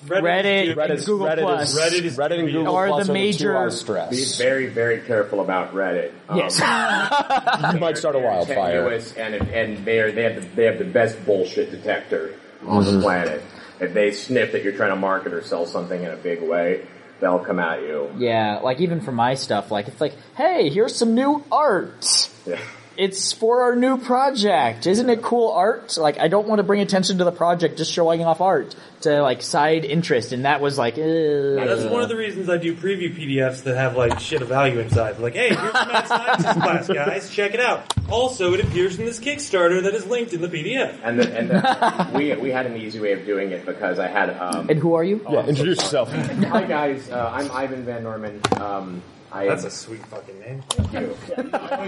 [0.07, 1.81] Reddit, Reddit and is- Google Reddit is- Plus.
[1.81, 3.71] Reddit is Reddit and Google are Plus the are the two major.
[3.71, 4.11] Stress.
[4.38, 6.11] Be very, very careful about Reddit.
[6.29, 6.59] Um, Yes.
[7.75, 8.88] You might start a wildfire.
[9.17, 12.35] And and they are they have the, they have the best bullshit detector
[12.67, 12.97] on Mm-hmm.
[12.97, 13.43] the planet.
[13.81, 16.87] If they sniff that you're trying to market or sell something in a big way,
[17.21, 18.11] they'll come at you.
[18.17, 22.29] Yeah, like even for my stuff, like it's like, hey, here's some new art.
[22.47, 22.59] Yeah.
[22.96, 24.87] It's for our new project.
[24.87, 25.96] Isn't it cool art?
[25.96, 29.22] Like, I don't want to bring attention to the project just showing off art to
[29.22, 33.14] like side interest, and that was like, That's one of the reasons I do preview
[33.16, 35.18] PDFs that have like shit of value inside.
[35.18, 37.31] Like, hey, here's the Mad Scientist class, guys.
[37.31, 37.92] Check it out.
[38.11, 40.98] Also, it appears in this Kickstarter that is linked in the PDF.
[41.02, 44.09] And the, and the, we we had an easy way of doing it because I
[44.09, 44.68] had um.
[44.68, 45.24] And who are you?
[45.31, 46.12] Yeah, introduce yourself.
[46.12, 48.40] Hi guys, uh, I'm Ivan Van Norman.
[48.61, 49.02] Um,
[49.35, 50.62] I That's a sweet fucking name.
[50.68, 51.16] Thank you.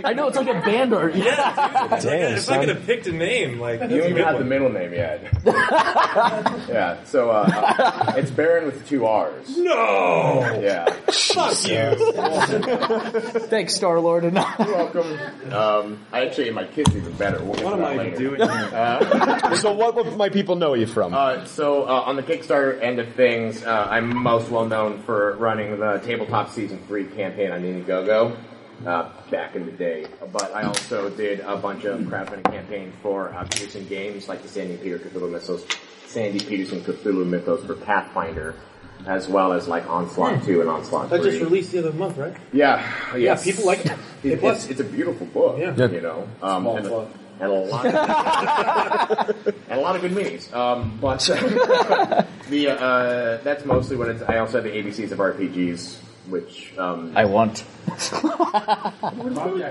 [0.04, 2.11] I know it's like a band or Yeah, dude.
[2.11, 2.61] Damn, if I son.
[2.61, 4.48] could have picked a name, like that's You a don't even good have the one.
[4.48, 5.28] middle name yet.
[6.68, 7.44] yeah, so uh,
[8.09, 9.57] uh, it's Baron with two R's.
[9.59, 13.40] No, Yeah, fuck you.
[13.48, 14.24] Thanks, Star Lord.
[14.24, 15.18] And welcome.
[15.52, 17.42] Um, I actually, my kid's even better.
[17.44, 18.16] We'll get What to am that I later.
[18.16, 18.40] doing?
[18.40, 18.48] Here?
[18.50, 21.12] Uh, so what would my people know you from?
[21.12, 25.37] uh, so uh, on the Kickstarter end of things, uh, I'm most well known for
[25.37, 28.36] running the tabletop season three campaign on Indiegogo.
[28.84, 33.32] Uh, back in the day, but I also did a bunch of crowdfunding campaigns for
[33.32, 35.64] uh, Petersen Games, like the Sandy Peter Cthulhu Mythos,
[36.06, 38.56] Sandy Petersen Cthulhu Mythos for Pathfinder,
[39.06, 41.16] as well as like Onslaught Two and Onslaught 3.
[41.18, 41.30] That Three.
[41.38, 42.36] just released the other month, right?
[42.52, 42.84] Yeah,
[43.16, 43.44] yes.
[43.44, 43.92] people like it.
[44.24, 44.62] It- A plus.
[44.68, 45.56] it's, it's a beautiful book.
[45.58, 45.72] Yeah.
[45.76, 45.86] Yeah.
[45.86, 47.08] you know, um, Small and, plug.
[47.40, 47.86] and a lot,
[49.70, 50.52] and a lot of good minis.
[50.52, 51.20] Um, but
[52.50, 54.22] the uh, that's mostly what it's.
[54.22, 55.96] I also have the ABCs of RPGs,
[56.28, 57.64] which um, I want.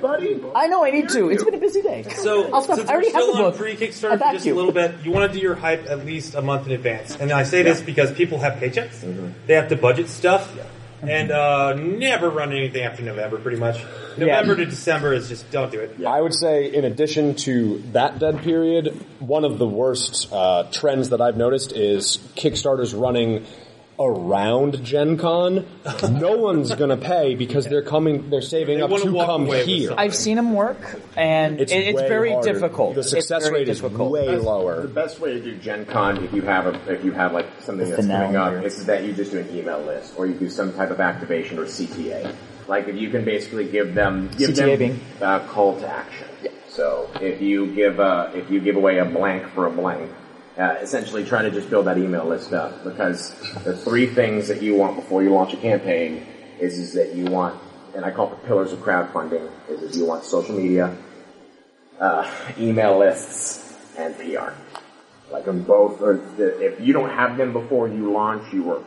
[0.02, 0.42] buddy.
[0.56, 1.30] I know I need to.
[1.30, 2.04] It's been a busy day.
[2.04, 2.78] So, I'll stop.
[2.78, 3.60] since I already we're have still the on book.
[3.60, 4.54] pre-Kickstarter I for backed just you.
[4.54, 7.16] a little bit, you want to do your hype at least a month in advance.
[7.16, 10.56] And I say this because people have paychecks, they have to budget stuff,
[11.02, 13.84] and uh, never run anything after November, pretty much.
[14.18, 16.06] November to December is just don't do it.
[16.06, 18.88] I would say, in addition to that dead period,
[19.20, 23.46] one of the worst uh, trends that I've noticed is Kickstarter's running
[24.00, 25.66] around Gen Con.
[26.12, 29.26] no one's going to pay because they're coming, they're saving They up wanna to walk
[29.28, 29.88] come away with here.
[29.90, 30.04] something.
[30.06, 32.54] I've seen them work, and It's, it, it's way very harder.
[32.54, 32.94] difficult.
[32.96, 34.12] The It's success very rate is difficult.
[34.12, 34.82] way lower.
[34.82, 37.48] The best way to do Gen Con, if you have a, if you have like
[37.62, 40.34] something The that's coming up, is that you just do an email list or you
[40.34, 42.34] do some type of activation or CTA.
[42.68, 45.00] Like if you can basically give them give CTA them being?
[45.22, 46.28] uh, call to action.
[46.70, 50.10] So if you give uh, if you give away a blank for a blank,
[50.58, 54.62] uh, essentially try to just build that email list up because the three things that
[54.62, 56.26] you want before you launch a campaign
[56.60, 57.60] is is that you want,
[57.96, 60.96] and I call it the pillars of crowdfunding, is, is you want social media,
[62.00, 64.52] uh, email lists, and PR.
[65.32, 68.84] Like them both, or the, if you don't have them before you launch, you are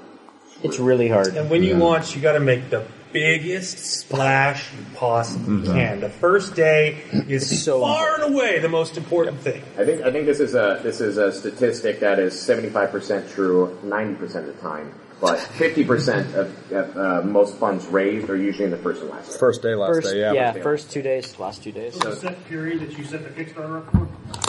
[0.63, 1.37] It's really hard.
[1.37, 2.87] And when you launch, you got to make the
[3.21, 6.01] biggest splash you possibly can.
[6.01, 9.63] The first day is So far and away the most important thing.
[9.79, 12.91] I think I think this is a this is a statistic that is seventy five
[12.91, 17.87] percent true ninety percent of the time, but fifty percent of, of uh, most funds
[17.87, 19.33] raised are usually in the first and last.
[19.33, 19.39] day.
[19.39, 20.33] First day, last First, day, yeah.
[20.33, 21.95] yeah, first two days, last two days.
[21.95, 24.46] What's the set period that you set the Kickstarter up for?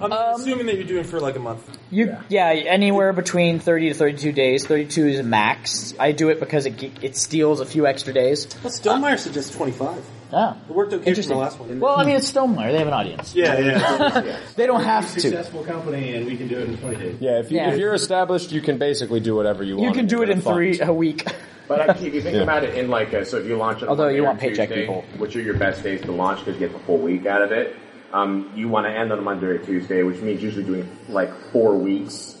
[0.00, 1.78] I'm assuming that you're doing for like a month.
[1.90, 2.50] You, yeah.
[2.50, 4.66] anywhere between 30 to 32 days.
[4.66, 5.94] 32 is max.
[5.98, 8.48] I do it because it, ge- it steals a few extra days.
[8.62, 10.04] Well, Stonemaier suggests 25.
[10.32, 11.36] Ah, It worked okay from interesting.
[11.36, 11.78] the last one.
[11.80, 12.72] Well, I mean, it's Stonemaier.
[12.72, 13.34] They have an audience.
[13.34, 14.38] Yeah, yeah.
[14.56, 15.20] They don't have to.
[15.20, 17.16] Successful company, and we can do it in 20 days.
[17.20, 17.70] Yeah, if, you, Yeah.
[17.72, 19.86] if you're established, you can basically do whatever you want.
[19.88, 20.90] You can do it in three fund.
[20.90, 21.24] a week.
[21.68, 22.42] But actually, if you think Yeah.
[22.42, 24.40] about it in like a, so if you launch on Although Monday you or want
[24.40, 25.04] paycheck Tuesday, people.
[25.18, 27.50] which are your best days to launch because you get the full week out of
[27.52, 27.74] it.
[28.12, 31.32] Um, you want to end on a Monday or Tuesday, which means usually doing like
[31.52, 32.34] four weeks.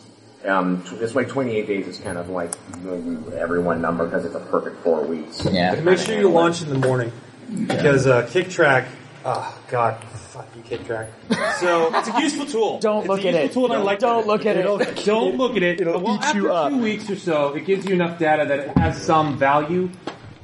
[0.44, 2.52] Um, tw- it's like 28 days is kind of like
[3.34, 5.44] everyone number because it's a perfect four weeks.
[5.44, 5.74] Yeah.
[5.80, 7.12] Make sure you launch in the morning
[7.66, 8.86] because uh, Kicktraq.
[9.24, 11.08] Oh God, fuck you, Kicktraq.
[11.58, 12.78] So it's a useful tool.
[12.78, 13.52] Don't It's look a at useful it.
[13.68, 14.26] Tool and I like Don't it.
[14.28, 14.60] look at it.
[14.60, 15.80] It'll- Don't look at it.
[15.80, 16.70] it'll well, eat after you up.
[16.70, 19.90] two weeks or so, it gives you enough data that it has some value.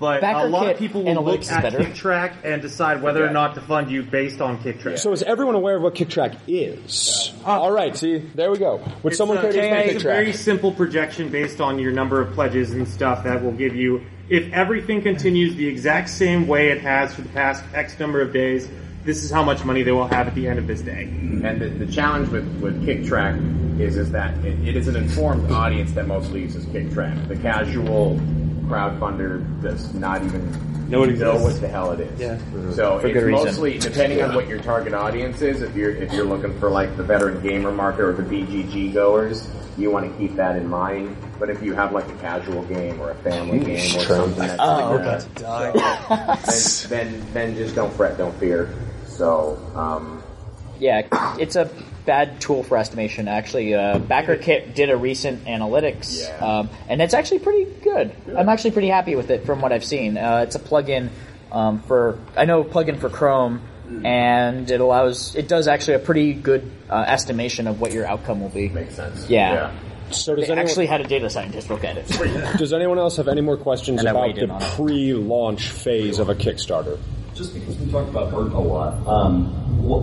[0.02, 1.78] But Backer a lot of people will look at better.
[1.78, 4.98] Kicktraq and decide whether or not to fund you based on Kicktraq.
[4.98, 7.32] So is everyone aware of what Kicktraq is?
[7.44, 8.82] All right, see, there we go.
[9.04, 11.92] Would It's someone a- care to explain It's a very simple projection based on your
[11.92, 16.48] number of pledges and stuff that will give you, if everything continues the exact same
[16.48, 18.68] way it has for the past X number of days,
[19.04, 21.04] this is how much money they will have at the end of this day.
[21.04, 25.52] And the, the challenge with, with Kicktraq is is that it, it is an informed
[25.52, 27.28] audience that mostly uses Kicktraq.
[27.28, 28.20] The casual
[28.76, 30.50] crowdfunder does not even
[30.88, 31.42] Know what know exists.
[31.42, 32.20] what the hell it is.
[32.20, 32.38] Yeah.
[32.74, 33.46] So For it's good reason.
[33.46, 35.62] mostly depending on what your target audience is.
[35.62, 39.48] If you're if you're looking for like the veteran gamer market or the BGG goers,
[39.78, 41.16] you want to keep that in mind.
[41.38, 44.60] But if you have like a casual game or a family game or something that's
[44.60, 48.74] Oh, like that, so, then, then then just don't fret, don't fear.
[49.06, 50.22] So um,
[50.78, 51.06] Yeah,
[51.38, 51.70] it's a
[52.04, 53.28] bad tool for estimation.
[53.28, 56.58] Actually, uh, BackerKit did a recent analytics, Yeah.
[56.60, 58.12] um, and it's actually pretty good.
[58.36, 60.16] I'm actually pretty happy with it from what I've seen.
[60.18, 61.10] Uh, it's a plugin
[61.52, 63.60] um, for I know plugin for Chrome,
[64.04, 68.40] and it allows it does actually a pretty good uh, estimation of what your outcome
[68.40, 68.68] will be.
[68.68, 69.28] makes sense.
[69.28, 69.72] Yeah.
[70.10, 72.06] So does They anyone, actually had a data scientist look at it.
[72.58, 74.68] does anyone else have any more questions And about weighed in the on it.
[74.76, 76.98] pre-launch phase of a Kickstarter?
[77.34, 79.46] Just because we talked about art a lot, um,
[79.82, 80.02] what,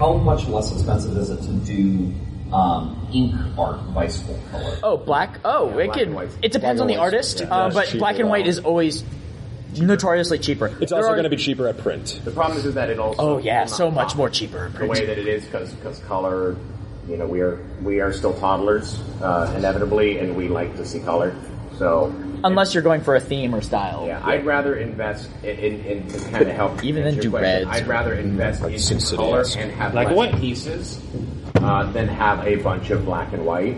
[0.00, 2.12] how much less expensive is it to do
[2.52, 4.76] um, ink art by full color?
[4.82, 5.38] Oh, black.
[5.44, 6.02] Oh, it black can.
[6.08, 8.18] and white's- It depends on the and white's- artist, yeah, uh, that's but cheaper black
[8.18, 9.04] and white is always
[9.76, 10.66] notoriously cheaper.
[10.80, 12.18] It's There also are- going to be cheaper at print.
[12.24, 14.30] The problem is, is that it also Oh yeah, will not so much pop more
[14.30, 14.66] cheaper.
[14.66, 14.90] in the print.
[14.92, 15.74] way that it is because
[16.08, 16.56] color.
[17.08, 21.00] You know, we are we are still toddlers uh, inevitably, and we like to see
[21.00, 21.34] color.
[21.78, 22.12] So
[22.44, 24.04] Unless you're going for a theme or style.
[24.06, 26.82] yeah, I'd rather invest in, in, in to kind of help.
[26.84, 29.70] Even then answer do your question, reds I'd rather invest in Sin City color and
[29.72, 30.40] have Black and less white.
[30.40, 31.02] pieces
[31.56, 33.76] uh, than have a bunch of black and white.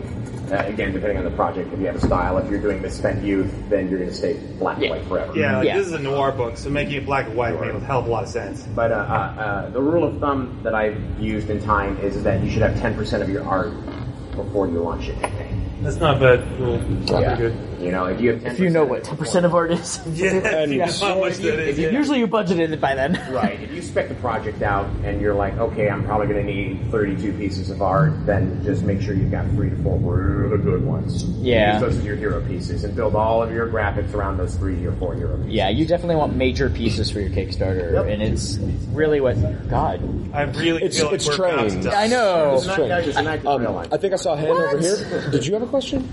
[0.51, 3.22] Uh, again, depending on the project, if you have a style, if you're doing Misspent
[3.25, 4.90] Youth, then you're going to stay black and Yeah.
[4.90, 5.33] white forever.
[5.35, 5.79] Yeah, like Yeah.
[5.79, 8.07] this is a noir book, so making it black and white made a hell of
[8.07, 8.62] a lot of sense.
[8.77, 8.98] But uh, uh,
[9.40, 12.75] uh, the rule of thumb that I've used in time is that you should have
[12.75, 13.72] 10% of your art
[14.37, 15.64] before you launch your campaign.
[15.83, 16.40] That's not bad.
[16.61, 17.35] Well, that's Yeah.
[17.37, 17.72] pretty good.
[17.83, 20.01] You know, if you have 10% If you know what ten percent of art is,
[20.12, 20.31] Yeah,
[20.62, 20.90] And- yeah.
[20.92, 21.79] how much that is.
[21.79, 21.90] yeah.
[21.90, 23.21] usually you budgeted it by then.
[23.33, 23.61] Right.
[23.61, 26.90] If you spec the project out and you're like, okay, I'm probably going to need
[26.90, 30.85] 32 pieces of art, then just make sure you've got three to four really good
[30.85, 31.25] ones.
[31.25, 31.73] Yeah.
[31.75, 34.85] Use those as your hero pieces and build all of your graphics around those three
[34.87, 35.53] or four hero pieces.
[35.53, 38.07] Yeah, you definitely want major pieces for your Kickstarter, Yep.
[38.07, 38.59] and it's
[38.92, 39.37] really what
[39.68, 40.01] God.
[40.35, 41.87] I really It's- feel it's we're about to trained.
[41.88, 42.55] I know.
[42.57, 43.66] It's not guys, it's an active Um.
[43.90, 45.31] I think I saw a hand over here.
[45.31, 46.07] Did you have a question?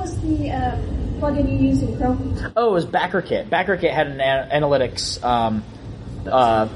[0.00, 0.76] Was the uh,
[1.20, 2.52] plugin you use in Chrome?
[2.56, 3.50] Oh, it was BackerKit.
[3.50, 5.62] BackerKit had an a- analytics um,
[6.26, 6.68] uh,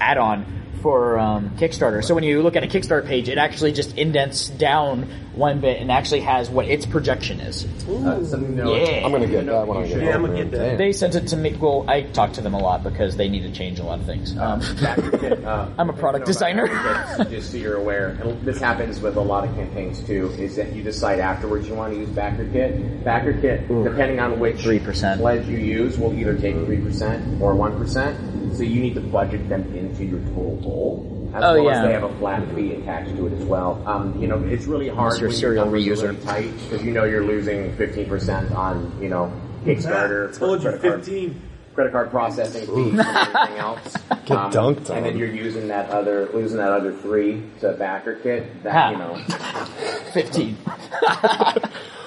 [0.00, 0.44] add-on
[0.82, 2.02] for um, Kickstarter.
[2.02, 5.80] So when you look at a Kickstarter page, it actually just indents down one bit
[5.80, 7.64] and actually has what its projection is.
[7.88, 8.62] Uh, something to.
[8.62, 9.04] Yeah.
[9.04, 10.78] I'm going to get that when I get Yeah, I'm going to get that.
[10.78, 11.54] They sent it to me.
[11.54, 14.06] Well, I talked to them a lot because they need to change a lot of
[14.06, 14.36] things.
[14.36, 16.68] Um, BackerKit, uh, I'm a product you know about designer.
[16.68, 20.56] BackerKit, just so you're aware, and this happens with a lot of campaigns too, is
[20.56, 23.04] that you decide afterwards you want to use backer kit.
[23.04, 23.22] BackerKit.
[23.22, 25.18] BackerKit, depending on which 3%.
[25.18, 29.62] pledge you use, will either take 3% or 1%, so you need to budget them
[29.74, 31.21] into your total goal.
[31.34, 31.80] As Oh, well yeah.
[31.82, 33.82] as they have a flat fee attached to it as well.
[33.86, 36.08] Um, you know, it's really hard Unless you're serial your numbers are reuser.
[36.12, 39.32] really tight because you know you're losing 15% on, you know,
[39.64, 40.34] Kickstarter.
[40.34, 41.42] I told you, credit card- 15.
[41.74, 43.96] credit card processing fees and everything else.
[44.10, 44.18] Um,
[44.52, 44.96] dunked on.
[44.98, 48.62] And then you're using that other, losing that other three to backer kit.
[48.64, 48.90] That Ha.
[48.90, 49.16] you know,
[50.12, 50.58] Fifteen.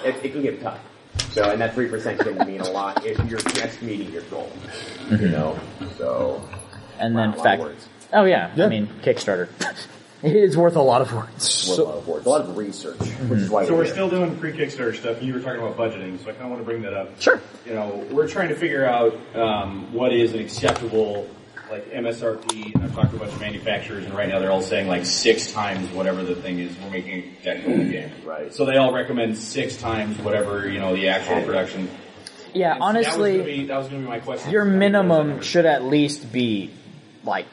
[0.06, 0.80] it, it can get tough.
[1.32, 4.52] So, and that three percent can mean a lot if you're just meeting your goal.
[5.10, 5.60] You know,
[5.98, 6.42] so
[7.00, 7.62] And then a lot of fact.
[7.62, 7.88] words.
[8.16, 8.66] Oh yeah, Yeah.
[8.66, 9.50] I mean Kickstarter.
[10.24, 11.68] it is worth a lot of words.
[11.70, 13.94] Worth a lot of words, a lot of research, which is why So we're here.
[13.94, 16.62] still doing pre-Kickstarter stuff, and you were talking about budgeting, so I kind of want
[16.62, 17.22] to bring that up.
[17.22, 17.40] Sure.
[17.66, 21.28] You know, we're trying to figure out um, what is an acceptable
[21.70, 22.74] like MSRP.
[22.76, 25.06] And I've talked to a bunch of manufacturers, and right now they're all saying like
[25.06, 28.12] six times whatever the thing is we're making a deck game.
[28.24, 28.54] Right.
[28.54, 31.90] So they all recommend six times whatever you know the actual production.
[32.54, 34.52] Yeah, And so that was honestly, gonna be- that was going to be my question.
[34.52, 36.70] your minimum should at least be
[37.26, 37.48] like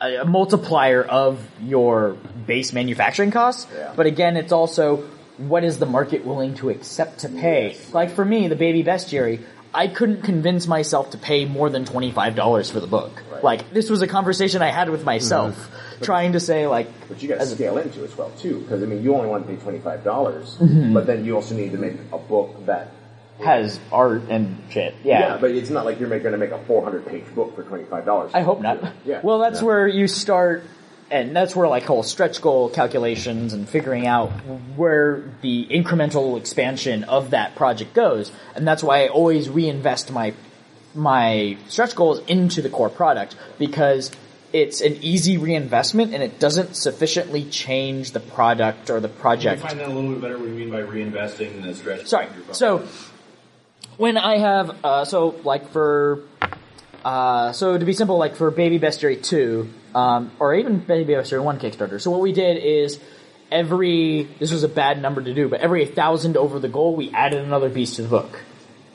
[0.00, 3.66] a, multiplier of your base manufacturing costs.
[3.74, 3.92] Yeah.
[3.96, 5.08] But again, it's also
[5.38, 7.76] what is the market willing to accept to pay?
[7.92, 12.10] Like for me, the baby bestiary, I couldn't convince myself to pay more than twenty
[12.10, 13.22] five dollars for the book.
[13.30, 13.44] Right.
[13.44, 15.70] Like this was a conversation I had with myself,
[16.02, 18.86] trying to say like, But you got to scale into as well too, because I
[18.86, 20.92] mean, you only want to pay twenty five dollars, Mm-hmm.
[20.92, 22.92] but then you also need to make a book that.
[23.42, 24.94] Has art and shit.
[25.04, 28.30] Yeah, but it's not like you're going to make a 400 page book for $25.
[28.34, 28.82] I hope not.
[29.04, 29.20] Yeah.
[29.22, 29.66] Well, that's Yeah.
[29.66, 30.64] where you start,
[31.10, 34.30] and that's where like whole stretch goal calculations and figuring out
[34.76, 40.34] where the incremental expansion of that project goes, and that's why I always reinvest my
[40.94, 44.10] my stretch goals into the core product because
[44.52, 49.20] it's an easy reinvestment and it doesn't sufficiently change the product or the Can you
[49.20, 49.62] project.
[49.62, 52.06] find that a little bit better what you mean by reinvesting in the stretch?
[52.06, 52.26] Sorry.
[52.50, 52.82] So
[54.00, 56.22] when I have uh, so like for
[57.04, 61.44] uh, so to be simple, like for Baby Bestiary two, um, or even Baby Bestiary
[61.44, 62.00] one Kickstarter.
[62.00, 62.98] So what we did is
[63.52, 67.10] every this was a bad number to do, but every thousand over the goal, we
[67.10, 68.40] added another piece to the book.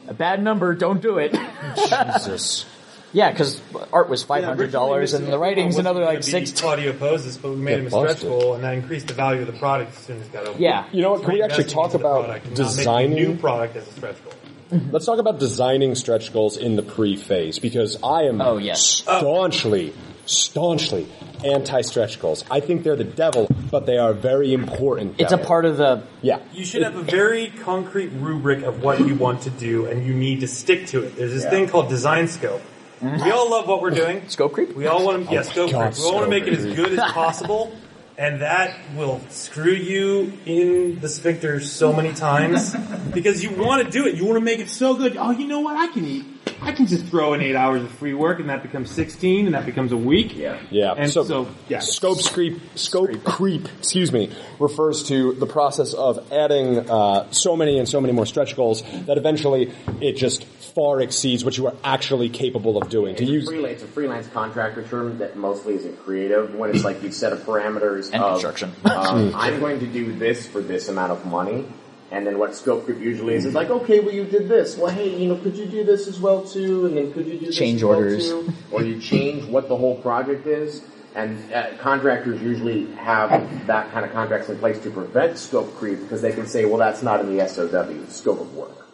[0.07, 0.73] a bad number.
[0.73, 1.37] Don't do it.
[1.77, 2.65] Jesus.
[3.13, 3.61] Yeah, because
[3.93, 6.51] art was five hundred dollars, Originally, and the writing's wasn't another like six.
[6.51, 8.27] Claudio Pozas, but we made Get him a stretch busted.
[8.29, 10.61] goal, and that increased the value of the product as soon as it got open.
[10.61, 10.85] Yeah.
[10.91, 11.23] You know what?
[11.23, 14.33] Can we actually talk about product and designing new product as a stretch goal?
[14.71, 14.91] Mm-hmm.
[14.91, 18.81] Let's talk about designing stretch goals in the pre-phase because I am Oh, yes.
[18.83, 19.93] staunchly,
[20.25, 21.07] staunchly
[21.43, 22.43] anti-stretch goals.
[22.49, 25.15] I think they're the devil, but they are very important.
[25.19, 25.45] It's a devil.
[25.47, 26.03] part of the.
[26.23, 26.39] Yeah.
[26.53, 30.13] You should have a very concrete rubric of what you want to do, and you
[30.15, 31.15] need to stick to it.
[31.15, 31.49] There's this Yeah.
[31.51, 32.61] thing called design scope.
[33.01, 34.23] We all love what we're doing.
[34.29, 34.75] Scope creep?
[34.75, 35.97] We all want to, yeah, Oh my scope God, creep.
[36.03, 37.71] We all want to make it as good as possible,
[38.17, 42.75] and that will screw you in the sphincter so many times
[43.13, 44.15] because you want to do it.
[44.15, 45.17] You want to make it so good.
[45.17, 45.75] Oh, you know what?
[45.75, 46.25] I can eat.
[46.61, 49.55] I can just throw in eight hours of free work, and that becomes 16, and
[49.55, 50.35] that becomes a week.
[50.35, 50.59] Yeah.
[50.71, 50.93] Yeah.
[50.97, 51.79] And so, so, yeah.
[51.79, 57.77] scope creep, scope creep, excuse me, refers to the process of adding uh, so many
[57.77, 60.45] and so many more stretch goals that eventually it just
[60.75, 63.15] far exceeds what you are actually capable of doing.
[63.15, 66.69] To It's a, use freelance, it's a freelance contractor term that mostly isn't creative when
[66.69, 68.73] it's like you set up parameters And of, construction.
[68.85, 71.65] um, I'm going to do this for this amount of money.
[72.11, 74.77] And then what scope creep usually is is like, okay, well you did this.
[74.77, 76.85] Well, hey, you know, could you do this as well too?
[76.85, 78.29] And then could you do this Change as well orders.
[78.29, 78.53] too?
[78.71, 80.83] Or you change what the whole project is.
[81.15, 83.29] And uh, contractors usually have
[83.67, 86.77] that kind of contracts in place to prevent scope creep because they can say, well,
[86.77, 88.84] that's not in the SOW scope of work.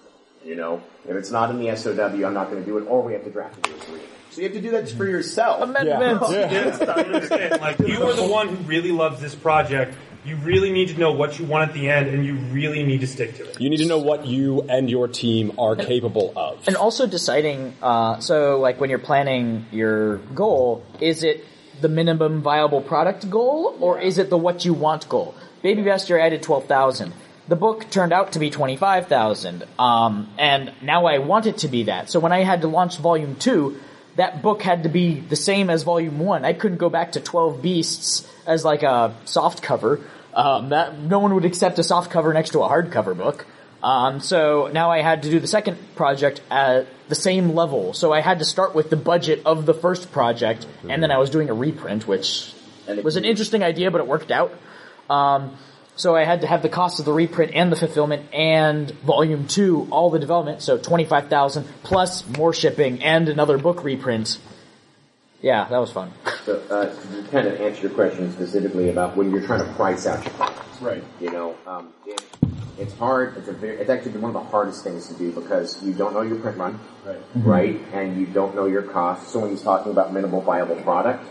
[0.44, 3.04] You know, if it's not in the SOW, I'm not going to do it, or
[3.04, 4.10] we have to draft a new agreement.
[4.32, 5.62] So you have to do that just for yourself.
[5.62, 6.32] Amendments.
[6.32, 7.62] Yes, I understand.
[7.62, 9.96] Like you are the one who really loves this project.
[10.24, 13.02] You really need to know what you want at the end, and you really need
[13.02, 13.60] to stick to it.
[13.60, 16.66] You need to know what you and your team are capable of.
[16.68, 21.44] And also deciding, uh, so like when you're planning your goal, is it
[21.82, 25.34] the minimum viable product goal or is it the what you want goal?
[25.64, 27.14] Baby Bestiary added 12,000.
[27.52, 29.66] The book turned out to be 25,000.
[29.78, 32.10] Um, and now I want it to be that.
[32.10, 33.78] So when I had to launch volume 2,
[34.16, 36.46] that book had to be the same as volume 1.
[36.46, 40.00] I couldn't go back to 12 beasts as like a soft cover.
[40.34, 43.46] Um, that no one would accept a soft cover next to a hardcover book.
[43.84, 47.92] Um, so now I had to do the second project at the same level.
[47.92, 51.18] So I had to start with the budget of the first project, and then I
[51.18, 52.54] was doing a reprint, which
[53.04, 54.54] was an interesting idea, but it worked out.
[55.10, 55.58] Um,
[56.02, 59.48] so I had to have the cost of the reprint and the fulfillment and volume
[59.48, 60.64] two, all the development.
[60.64, 64.40] So twenty five thousand plus more shipping and another book reprint.
[65.42, 66.12] Yeah, that was fun.
[66.46, 70.06] So, uh, to kind of answer your question specifically about when you're trying to price
[70.06, 70.82] out your products.
[70.82, 71.04] Right.
[71.20, 72.24] You know, um, it,
[72.78, 73.38] it's hard.
[73.38, 76.14] It's a very, it's actually one of the hardest things to do because you don't
[76.14, 77.20] know your print run, Right.
[77.36, 77.82] right?
[77.94, 79.32] And you don't know your costs.
[79.32, 81.26] So when he's talking about minimal viable product,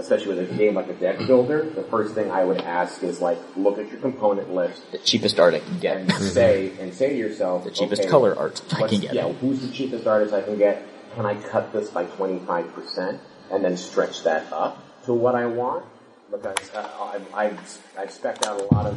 [0.00, 3.20] especially with a game like a deck builder, the first thing I would ask is
[3.20, 5.96] like, look at your component list The cheapest art I can get.
[5.98, 9.14] and say, and say to yourself, The cheapest okay, color art I can get.
[9.14, 10.82] Yeah, who's the cheapest artist I can get?
[11.14, 13.18] Can I cut this by 25%
[13.50, 15.84] and then stretch that up to what I want?
[16.30, 18.96] Because uh, I've, I've, I've spec'd out a lot of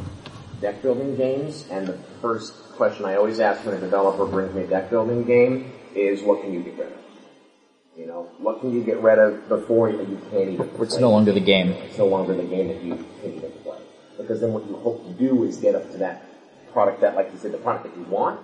[0.60, 4.62] deck building games and the first question I always ask when a developer brings me
[4.62, 6.92] a deck building game is what can you do of?
[7.96, 11.00] You know, what can you get rid of before you, you can't even It's play
[11.00, 11.70] no longer the game.
[11.70, 13.78] It's no longer the game that you can even play.
[14.16, 16.24] Because then what you hope to do is get up to that
[16.72, 18.40] product that, like you said, the product that you want,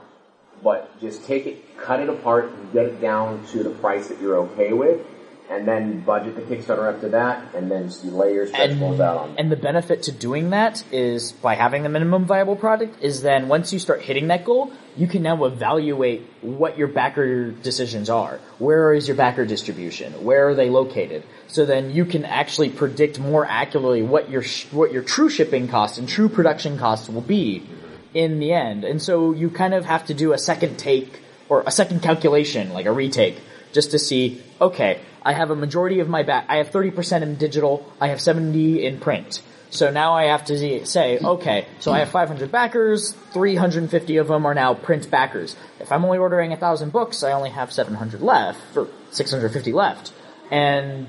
[0.62, 4.20] but just take it, cut it apart, and get it down to the price that
[4.20, 5.04] you're okay with,
[5.50, 9.00] and then budget the Kickstarter up to that, and then you lay your stretch goals
[9.00, 9.34] out on.
[9.36, 13.48] And the benefit to doing that is by having the minimum viable product is then
[13.48, 18.38] once you start hitting that goal, you can now evaluate what your backer decisions are.
[18.58, 20.24] Where is your backer distribution?
[20.24, 21.24] Where are they located?
[21.48, 25.66] So then you can actually predict more accurately what your sh- what your true shipping
[25.66, 27.66] costs and true production costs will be
[28.14, 28.84] in the end.
[28.84, 32.72] And so you kind of have to do a second take or a second calculation,
[32.72, 33.40] like a retake,
[33.72, 37.36] just to see, okay, I have a majority of my back, I have 30% in
[37.36, 39.42] digital, I have 70 in print.
[39.70, 44.44] So now I have to say, okay, so I have 500 backers, 350 of them
[44.44, 45.54] are now print backers.
[45.78, 50.12] If I'm only ordering 1,000 books, I only have 700 left, or 650 left.
[50.50, 51.06] And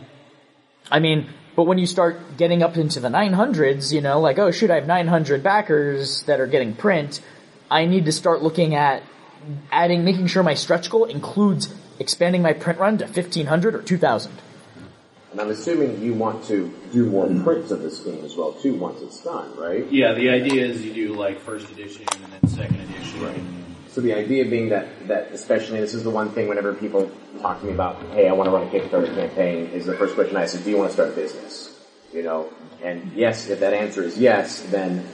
[0.91, 4.51] I mean, but when you start getting up into the 900s, you know, like, oh
[4.51, 7.19] shoot, I have 900 backers that are getting print,
[7.69, 9.01] I need to start looking at
[9.71, 14.31] adding, making sure my stretch goal includes expanding my print run to 1500 or 2000.
[15.31, 18.75] And I'm assuming you want to do more prints of this game as well, too,
[18.75, 19.89] once it's done, right?
[19.89, 23.23] Yeah, the idea is you do like first edition and then second edition.
[23.23, 23.41] Right.
[23.91, 27.61] So the idea being that, that especially, this is the one thing whenever people talk
[27.61, 30.35] to me about, hey, I want to run a Kickstarter campaign, is the first question
[30.35, 31.77] I ask is, do you want to start a business?
[32.13, 32.49] You know,
[32.83, 35.07] and yes, if that answer is yes, then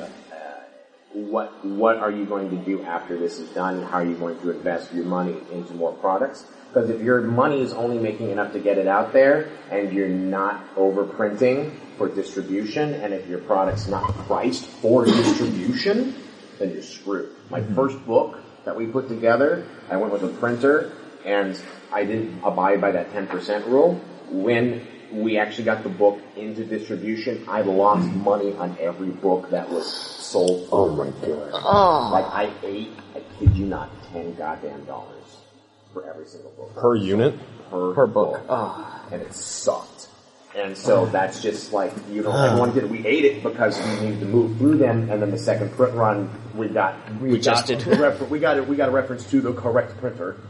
[1.25, 3.81] what what are you going to do after this is done?
[3.81, 6.45] How are you going to invest your money into more products?
[6.67, 10.09] Because if your money is only making enough to get it out there, and you're
[10.09, 16.13] not overprinting for distribution, and if your product's not priced for distribution,
[16.59, 17.31] then you're screwed.
[17.49, 17.73] My mm-hmm.
[17.73, 20.91] first book that we put together, I went with a printer,
[21.25, 21.59] and
[21.91, 23.95] I didn't abide by that 10% rule.
[24.29, 29.69] When we actually got the book into distribution, I lost money on every book that
[29.69, 30.67] was sold.
[30.71, 31.51] Oh my god!
[31.53, 32.09] Oh.
[32.11, 35.23] Like I ate, I kid you not, ten goddamn dollars
[35.93, 37.35] for every single book Per unit?
[37.69, 38.33] per, Per book.
[38.33, 39.07] book, Oh.
[39.11, 40.07] and it sucked.
[40.55, 42.89] And so that's just like you know, everyone did.
[42.89, 45.93] We ate it because we needed to move through them, and then the second print
[45.93, 47.85] run, we got we, We got just did.
[47.85, 48.67] a refer- we got it.
[48.67, 50.37] We got a reference to the correct printer.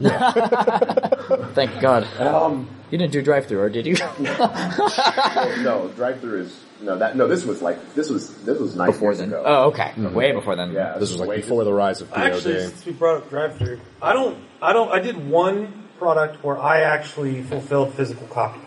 [1.54, 2.04] Thank God.
[2.18, 3.96] Um, You didn't do drive-through, or did you?
[4.20, 7.26] well, no, drive through is no that no.
[7.28, 9.28] This was like this was this was nine before years then.
[9.28, 9.42] ago.
[9.44, 9.92] Oh, okay.
[9.96, 10.14] Mm-hmm.
[10.14, 10.72] Way before then.
[10.72, 12.18] Yeah, This was like way before the rise of POD.
[12.32, 16.56] Actually, since we brought up drive-through, I don't, I don't, I did one product where
[16.58, 18.60] I actually fulfilled physical copy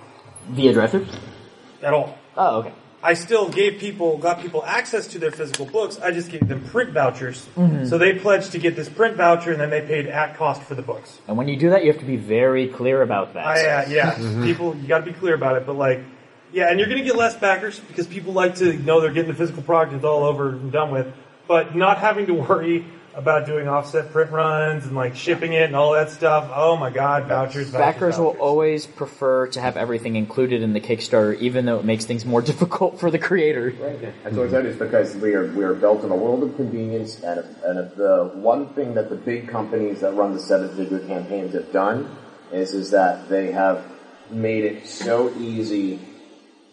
[0.50, 1.08] Via drive-through.
[1.82, 2.18] at all.
[2.38, 2.74] Oh, okay.
[3.04, 6.00] I still gave people, got people access to their physical books.
[6.00, 7.48] I just gave them print vouchers.
[7.58, 7.88] Mhm.
[7.90, 10.76] So they pledged to get this print voucher, and then they paid at cost for
[10.76, 11.18] the books.
[11.28, 13.46] And when you do that, you have to be very clear about that.
[13.48, 14.46] I, uh, yeah, Mhm.
[14.46, 15.66] people, you got to be clear about it.
[15.66, 16.02] But like,
[16.54, 19.32] yeah, and you're going to get less backers because people like to know they're getting
[19.32, 19.96] the physical product.
[19.96, 21.08] It's all over and done with.
[21.48, 25.76] But not having to worry about doing offset print runs and like shipping it and
[25.76, 26.50] all that stuff.
[26.54, 30.80] Oh my God, vouchers, vouchers, Backers will always prefer to have everything included in the
[30.80, 33.72] Kickstarter, even though it makes things more difficult for the creator.
[34.24, 36.56] That's what I said is because we are we are built in a world of
[36.56, 40.40] convenience, and if, and if the one thing that the big companies that run the
[40.40, 42.16] seven-figure campaigns have done
[42.52, 43.86] is is that they have
[44.30, 46.00] made it so easy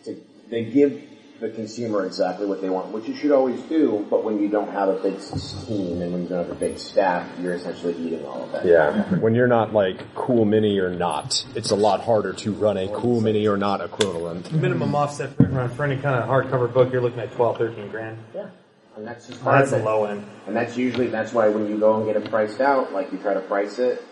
[0.05, 1.08] to they give
[1.41, 4.05] the consumer exactly what they want, which you should always do.
[4.11, 5.19] But when you don't have a big
[5.67, 8.67] team and when you don't have a big staff, you're essentially eating all of that.
[8.67, 9.15] Yeah.
[9.17, 12.89] When you're not like cool mini or not, it's a lot harder to run a
[12.89, 14.51] cool mini or not equivalent.
[14.53, 17.59] minimum offset print run uh, for any kind of hardcover book, you're looking at 12,
[17.59, 18.19] 13 grand.
[18.35, 18.49] Yeah.
[18.97, 19.85] And that's just That's part of the it.
[19.85, 20.27] low end.
[20.49, 23.19] And that's usually that's why when you go and get it priced out, like you
[23.19, 24.03] try to price it.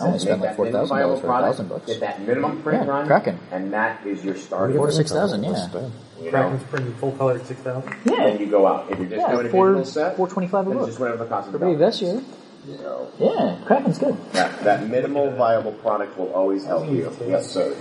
[0.00, 1.86] I only spent make like that minimum $4,000 for a thousand books.
[1.86, 3.38] Get that minimum print Yeah, run, Kraken.
[3.52, 4.76] and that is your starting.
[4.76, 5.50] Four to six thousand, yeah.
[5.50, 7.94] You know, Kraken's printing full color at 6,000.
[8.04, 8.22] Yeah.
[8.26, 8.90] and you go out.
[8.90, 10.86] If you're just Yeah, doing a four- digital set, 425 a book.
[10.88, 11.78] just whatever the cost of For the book.
[11.78, 12.20] this year.
[12.76, 14.16] So Yeah, Kraken's good.
[14.32, 17.10] that that minimal viable product will always help you.
[17.26, 17.74] Yes, sir.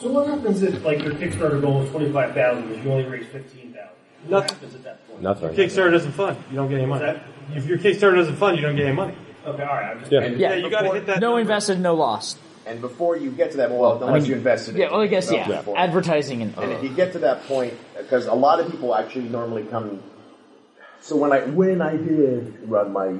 [0.00, 3.04] So what happens if like your Kickstarter goal is twenty five thousand, but you only
[3.08, 3.88] raise fifteen thousand?
[4.26, 4.48] What Nothing.
[4.54, 5.22] happens at that point?
[5.22, 5.48] Nothing.
[5.54, 6.36] Kickstarter doesn't fund.
[6.50, 7.04] You don't get any money.
[7.06, 9.14] What's If your Kickstarter doesn't fund, you don't get any money.
[9.48, 9.90] Okay, all right.
[9.90, 10.20] I'm just Yeah.
[10.22, 11.20] And Yeah, you got to before- hit that.
[11.20, 11.40] No number.
[11.40, 12.38] invested, no lost.
[12.66, 14.74] And before you get to that, well, I unless mean, you invested.
[14.74, 15.46] in Yeah, it, well, I guess you yeah.
[15.58, 15.78] before.
[15.78, 19.28] Advertising and And if you get to that point, because a lot of people actually
[19.28, 20.02] normally come.
[21.00, 23.14] So when I when I did run my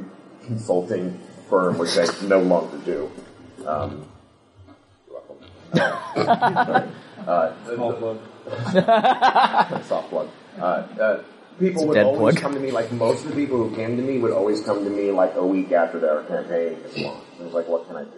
[0.45, 1.19] consulting
[1.49, 3.11] firm, which I no longer do,
[3.67, 4.05] um,
[5.75, 5.87] you're
[7.79, 8.19] welcome.
[8.47, 10.29] uh, soft plug.
[10.59, 11.23] Uh, uh,
[11.59, 12.43] people would always plug.
[12.43, 14.85] come to me like most of the people who came to me would always come
[14.85, 17.27] to me like a week after their campaign is launched.
[17.41, 18.11] It was like, what can I do?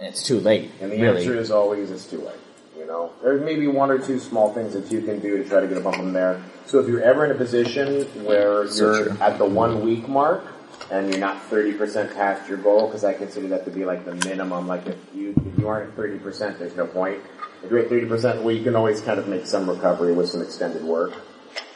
[0.00, 0.70] it's too late.
[0.80, 1.18] And the really.
[1.22, 2.36] answer is always it's too late.
[2.78, 5.58] You know, there's maybe one or two small things that you can do to try
[5.60, 6.40] to get a bump from there.
[6.66, 9.16] So if you're ever in a position where So you're true.
[9.20, 10.44] at the one week mark
[10.92, 14.14] and you're not 30% past your goal, because I consider that to be like the
[14.28, 14.68] minimum.
[14.68, 17.18] Like if you if you aren't at 30%, there's no point.
[17.64, 20.40] If you're at 30%, well, you can always kind of make some recovery with some
[20.42, 21.12] extended work.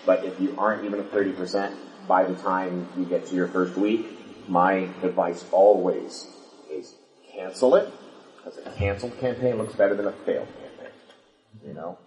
[0.05, 1.75] But if you aren't even at 30%
[2.09, 4.07] by the time you get to your first week,
[4.49, 6.27] my advice always
[6.71, 6.95] is
[7.33, 7.93] cancel it,
[8.37, 10.93] because a canceled campaign looks better than a failed campaign.
[11.67, 11.99] You know?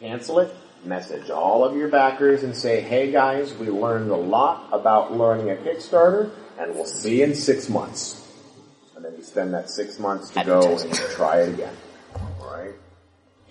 [0.00, 4.68] Cancel it, message all of your backers and say, hey guys, we learned a lot
[4.72, 8.20] about learning a Kickstarter, and we'll see you in six months.
[8.96, 11.74] And then you spend that six months to go and try it again.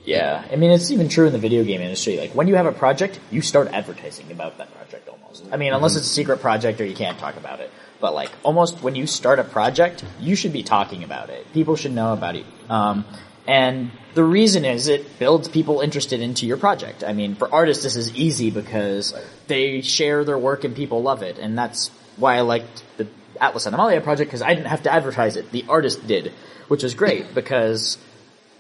[0.06, 2.18] Yeah, I mean it's even true in the video game industry.
[2.18, 5.46] Like when you have a project, you start advertising about that project almost.
[5.52, 7.72] I mean, unless it's a secret project or you can't talk about it.
[8.00, 11.52] But like almost when you start a project, you should be talking about it.
[11.54, 12.46] People should know about it.
[12.70, 13.06] Um,
[13.48, 17.04] and the reason is it builds people interested into your project.
[17.04, 19.14] I mean, for artists, this is easy because
[19.48, 23.08] they share their work and people love it, and that's why I liked the
[23.42, 25.52] Atlas Anomalia project because I didn't have to advertise it.
[25.52, 26.32] The artist did,
[26.68, 27.98] which is great because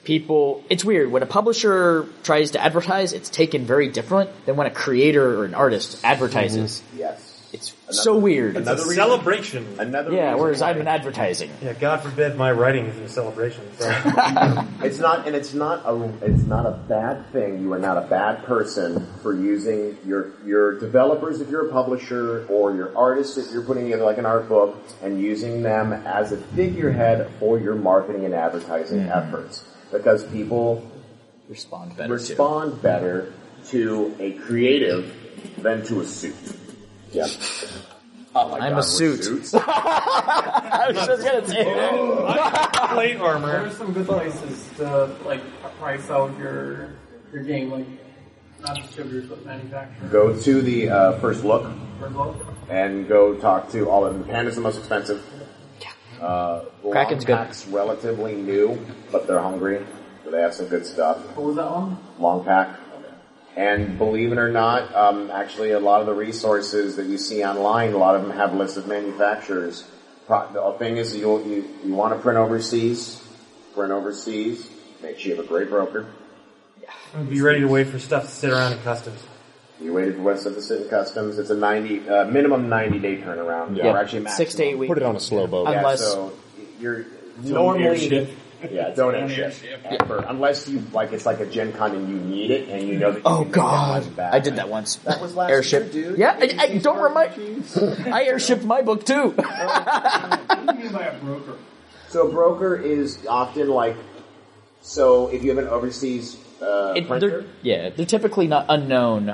[0.03, 4.67] people it's weird when a publisher tries to advertise it's taken very different than when
[4.67, 6.99] a creator or an artist advertises mm-hmm.
[6.99, 7.49] Yes.
[7.53, 8.57] it's so weird.
[8.57, 9.75] It's a celebration.
[9.79, 11.51] Another yeah, whereas why- I'm in advertising.
[11.61, 13.63] Yeah, God forbid my writing is a celebration.
[13.77, 13.89] So.
[14.83, 17.61] It's not, and it's not a, it's not a bad thing.
[17.61, 22.45] You are not a bad person for using your your developers if you're a publisher
[22.47, 26.31] or your artists if you're putting together like an art book and using them as
[26.33, 29.11] a figurehead for your marketing and advertising mm-hmm.
[29.11, 29.63] efforts
[29.93, 30.85] because people
[31.47, 32.11] respond better.
[32.13, 33.31] respond better
[33.67, 35.13] to a creative
[35.59, 36.35] than to a suit.
[37.11, 37.27] Yeah.
[38.35, 39.23] Oh my I'm God, a we're suit.
[39.23, 39.53] suits?
[39.57, 42.89] I was just gonna say that.
[42.93, 43.67] Plate What armor.
[43.67, 45.41] are some good places to like
[45.79, 46.89] price out your
[47.31, 47.85] your game, like
[48.61, 50.11] not distributors but manufacturers?
[50.11, 51.71] Go to the uh, first look.
[51.99, 52.35] For both?
[52.69, 54.23] and go talk to all of them.
[54.23, 55.21] Panda's the most expensive.
[56.23, 57.35] Uh, Kraken's good.
[57.37, 58.79] Pack's relatively new,
[59.11, 59.85] but they're hungry,
[60.23, 61.17] so they have some good stuff.
[61.35, 61.97] What was that one?
[62.19, 62.79] Long Pack.
[63.55, 67.43] And believe it or not, um, actually a lot of the resources that you see
[67.43, 69.83] online, a lot of them have lists of manufacturers.
[70.25, 73.21] Pro- The thing is, you you, you want to print overseas,
[73.75, 74.67] print overseas,
[75.03, 76.07] make sure you have a great broker.
[77.29, 79.19] Be ready to wait for stuff to sit around in customs.
[79.81, 81.37] You waited for West of the City Customs.
[81.39, 83.75] It's a 90, uh, minimum 90 day turnaround.
[83.77, 83.87] Yeah.
[83.87, 84.87] Or actually Six to eight weeks.
[84.89, 85.67] Put it on a slow boat.
[85.69, 86.31] Yeah, Unless- so
[86.79, 88.29] you're Don't normally airship.
[88.71, 92.49] yeah, don't airship ever unless you like it's like a Gen Con and you need
[92.51, 93.17] it and you know that.
[93.17, 94.33] You Oh can make god, that back.
[94.33, 94.95] I did that once.
[94.97, 95.93] That was last Airship.
[95.93, 96.19] year, dude.
[96.19, 97.31] Yeah, I, I don't remind.
[98.13, 99.31] I airshipped my book too.
[99.37, 101.57] What do you mean by a broker?
[102.09, 103.97] So a broker is often like
[104.81, 109.25] so if you have an overseas uh, It- they're, yeah, they're typically not unknown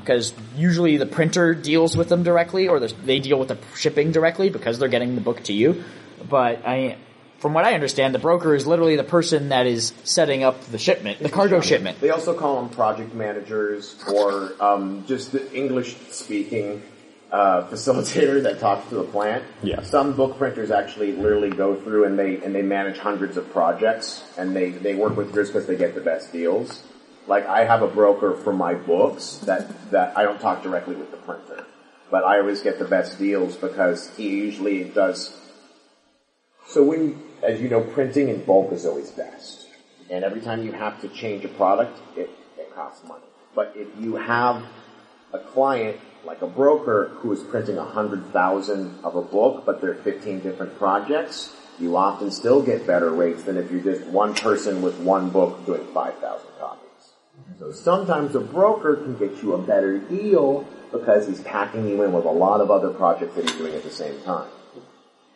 [0.00, 4.48] because usually the printer deals with them directly, or they deal with the shipping directly
[4.50, 5.84] because they're getting the book to you.
[6.28, 6.96] But I,
[7.38, 10.78] from what I understand, the broker is literally the person that is setting up the
[10.78, 12.00] shipment, the cargo shipment.
[12.00, 16.82] They also call them project managers or um, just the English speaking
[17.30, 19.44] uh, facilitator that talks to the plant.
[19.62, 19.82] Yeah.
[19.82, 24.24] Some book printers actually literally go through and they and they manage hundreds of projects
[24.36, 26.82] and they they work with yours because they get the best deals.
[27.26, 31.10] Like I have a broker for my books that that I don't talk directly with
[31.10, 31.66] the printer,
[32.10, 35.34] but I always get the best deals because he usually does.
[36.66, 39.66] So when, as you know, printing in bulk is always best.
[40.10, 43.24] And every time you have to change a product, it, it costs money.
[43.54, 44.64] But if you have
[45.32, 49.80] a client, like a broker, who is printing a hundred thousand of a book, but
[49.80, 54.04] there are 15 different projects, you often still get better rates than if you're just
[54.08, 56.82] one person with one book doing 5,000 copies.
[57.58, 62.12] So sometimes a broker can get you a better deal because he's packing you in
[62.12, 64.48] with a lot of other projects that he's doing at the same time.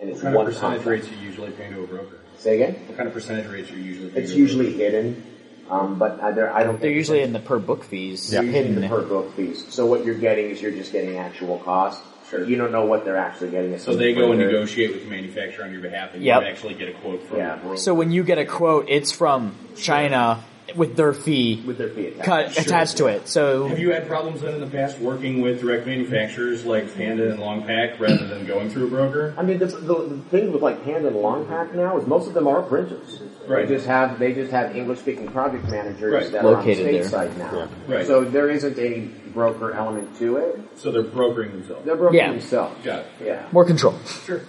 [0.01, 0.87] And it's What kind of one percentage contract.
[1.07, 2.19] rates you usually pay to a broker?
[2.39, 2.75] Say again?
[2.89, 4.63] What kind of percentage rates are you usually paying It's to a broker?
[4.63, 5.25] usually hidden,
[5.73, 6.81] um, but I, there, I don't.
[6.81, 8.31] They're usually in the per book fees.
[8.31, 8.81] They're usually hidden.
[8.83, 9.65] the per book fees.
[9.73, 12.03] So what you're getting is you're just getting actual cost.
[12.31, 12.45] Sure.
[12.47, 13.79] You don't know what they're actually getting.
[13.79, 16.43] So they go and negotiate with the manufacturer on your behalf, and Yep.
[16.43, 17.57] you actually get a quote from Yeah.
[17.57, 17.77] the broker.
[17.77, 20.43] So when you get a quote, it's from China
[20.77, 22.25] with their fee with their fee attached.
[22.25, 22.63] cut Sure.
[22.63, 23.29] attached to it.
[23.29, 27.31] So Have you had problems then in the past working with direct manufacturers like Panda
[27.31, 29.35] and Longpack rather than going through a broker?
[29.37, 32.35] I mean, the, the, the thing with like Panda and Longpack now is most of
[32.35, 33.21] them are printers.
[33.47, 33.67] Right.
[33.69, 36.33] They just have they just have English speaking project managers Right.
[36.33, 37.05] that Located are on there.
[37.05, 37.69] stateside now.
[37.89, 38.07] Right.
[38.07, 39.01] So there isn't a
[39.33, 40.61] broker element to it.
[40.77, 41.85] So they're brokering themselves.
[41.85, 42.31] They're brokering Yeah.
[42.33, 42.85] themselves.
[42.85, 43.07] Got it.
[43.25, 43.47] Yeah.
[43.53, 43.95] more control.
[44.25, 44.41] Sure.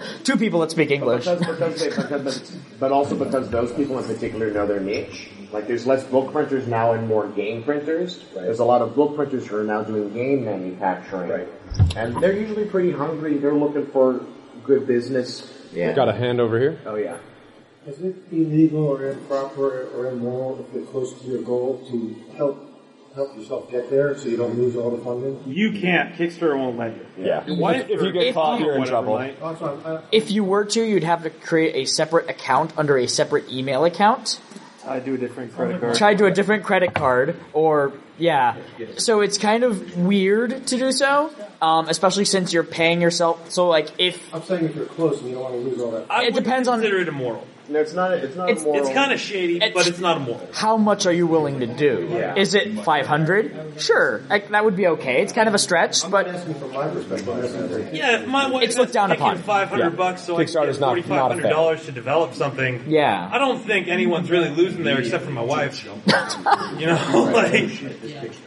[0.24, 1.24] Two people that speak English.
[1.24, 5.28] Because, because they, because, but, but also because those people in particular know their niche.
[5.52, 8.24] Like there's less book printers now and more game printers.
[8.34, 8.44] Right.
[8.44, 11.30] There's a lot of book printers who are now doing game manufacturing.
[11.30, 11.48] Right.
[11.96, 13.38] And they're usually pretty hungry.
[13.38, 14.24] They're looking for
[14.64, 15.52] good business.
[15.72, 15.92] Yeah.
[15.92, 16.80] Got a hand over here.
[16.86, 17.18] Oh yeah.
[17.86, 22.71] Is it illegal or improper or immoral if you're close to your goal to help
[23.14, 25.42] help yourself get there so you don't lose all the funding?
[25.46, 26.14] You can't.
[26.14, 27.06] Kickstarter won't let you.
[27.24, 27.44] Yeah.
[27.46, 29.14] Why- If you get If caught, you- you're in trouble.
[29.14, 29.36] Mike.
[29.42, 29.96] Oh, that's fine.
[29.96, 33.50] I, If you were to, you'd have to create a separate account under a separate
[33.50, 34.40] email account.
[34.86, 35.94] I do a different credit card.
[35.94, 38.56] Try to a different credit card, or yeah.
[38.96, 43.52] So it's kind of weird to do so, um, especially since you're paying yourself.
[43.52, 45.92] So like if I'm saying if you're close and you don't want to lose all
[45.92, 46.06] that.
[46.10, 47.46] I It depends on- consider it immoral.
[47.72, 48.12] No, it's not.
[48.12, 48.82] It's not It's- immoral.
[48.86, 50.46] It's kind of shady, It's- but it's not immoral.
[50.52, 52.08] how much are you willing to do?
[52.12, 52.34] Yeah.
[52.36, 53.74] Is it 500?
[53.78, 55.22] Sure, like, that would be okay.
[55.22, 57.28] It's kind of a stretch, I'm but asking from my perspective.
[57.30, 59.38] I'm asking from Yeah, my wife It's looked down upon.
[59.38, 59.88] five hundred Yeah.
[59.96, 61.50] bucks, so I can Kickstarter's get not- forty not a hundred fan.
[61.52, 62.84] dollars to develop something.
[62.86, 63.28] yeah.
[63.32, 65.82] I don't think anyone's really losing there except for my wife.
[66.78, 67.80] You know, like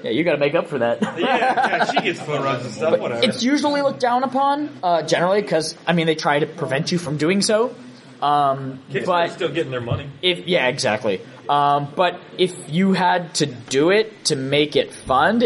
[0.04, 1.02] Yeah, you gotta make up for that.
[1.02, 3.00] yeah, yeah, she gets foot rubs and stuff.
[3.00, 3.24] Whatever.
[3.24, 6.98] It's usually looked down upon, uh, generally, because, I mean, they try to prevent you
[7.00, 7.74] from doing so.
[8.22, 10.10] Um, Kickstarter's but still getting their money.
[10.22, 11.22] if, yeah, exactly.
[11.50, 15.46] Um, but if you had to do it to make it fund,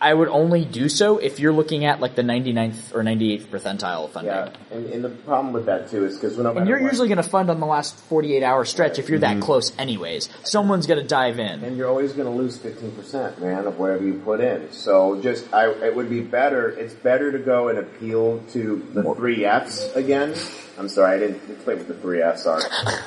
[0.00, 4.04] I would only do so if you're looking at like the 99th or 98th percentile
[4.04, 4.32] of funding.
[4.32, 6.92] Yeah, and, and the problem with that too is because no matter And you're what-
[6.92, 10.28] usually going to fund on the last 48 hour stretch if you're that close anyways.
[10.44, 11.64] Someone's going to dive in.
[11.64, 14.70] and you're always going to lose 15%, man, of whatever you put in.
[14.70, 19.02] So just, I, it would be better, it's better to go and appeal to the
[19.14, 20.34] three Fs again.
[20.78, 22.60] I'm sorry, I didn't play with the three Fs are.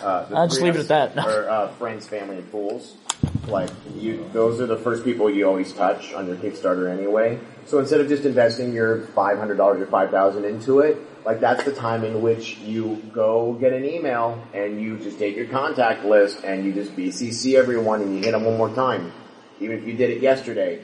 [0.03, 1.17] Uh, I'll just leave it at that.
[1.17, 2.97] Are, uh, friends, family, and fools.
[3.47, 7.39] Like, you, those are the first people you always touch on your Kickstarter anyway.
[7.65, 12.03] So instead of just investing your $500 or 5000 into it, like that's the time
[12.03, 16.65] in which you go get an email and you just take your contact list and
[16.65, 19.11] you just BCC everyone and you hit them one more time.
[19.59, 20.81] Even if you did it yesterday,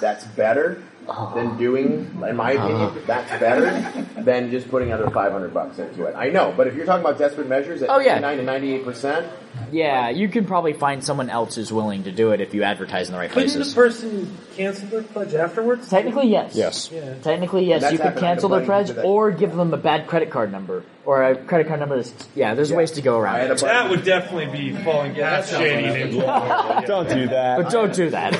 [0.00, 1.34] that's better Uh-huh.
[1.34, 2.66] than doing, in my uh-huh.
[2.66, 6.14] opinion, that's better than just putting another 500 bucks into it.
[6.14, 8.18] I know, but if you're talking about desperate measures at Oh, yeah.
[8.18, 9.30] 99 to 98%,
[9.72, 13.08] Yeah, you can probably find someone else who's willing to do it if you advertise
[13.08, 13.74] in the right Couldn't places.
[13.74, 15.88] the person cancel their pledge afterwards?
[15.88, 16.54] Technically, yes.
[16.54, 16.90] Yes.
[16.92, 17.14] Yeah.
[17.22, 20.06] Technically, yes, you could cancel their had a buddy pledge or give them a bad
[20.08, 21.96] credit card number or a credit card number.
[21.96, 23.60] That's, yeah, there's ways to go around had it.
[23.60, 26.20] That would definitely be falling past shady.
[26.20, 27.62] Don't do that.
[27.62, 28.34] But don't do that.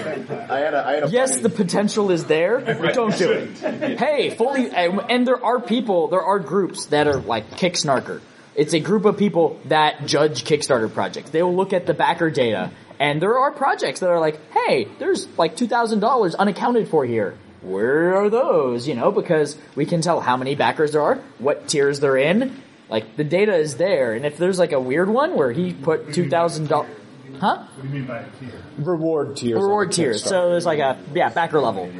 [0.50, 3.48] I had a, I had a Yes, the potential is there, but don't do it.
[3.98, 8.20] Hey, fully, and there are people, there are groups that are like Kicksnarker.
[8.54, 11.30] It's a group of people that judge Kickstarter projects.
[11.30, 14.88] They will look at the backer data, and there are projects that are like, hey,
[14.98, 17.38] there's like $2,000 unaccounted for here.
[17.62, 18.86] Where are those?
[18.86, 22.62] You know, because we can tell how many backers there are, what tiers they're in.
[22.88, 26.08] Like, the data is there, and if there's like a weird one where he put
[26.08, 26.68] $2,000,
[27.38, 27.66] huh?
[27.76, 28.62] What do you mean by a tier?
[28.78, 29.60] Reward tiers.
[29.60, 30.24] Reward tiers.
[30.24, 31.90] So there's like a, yeah, backer level.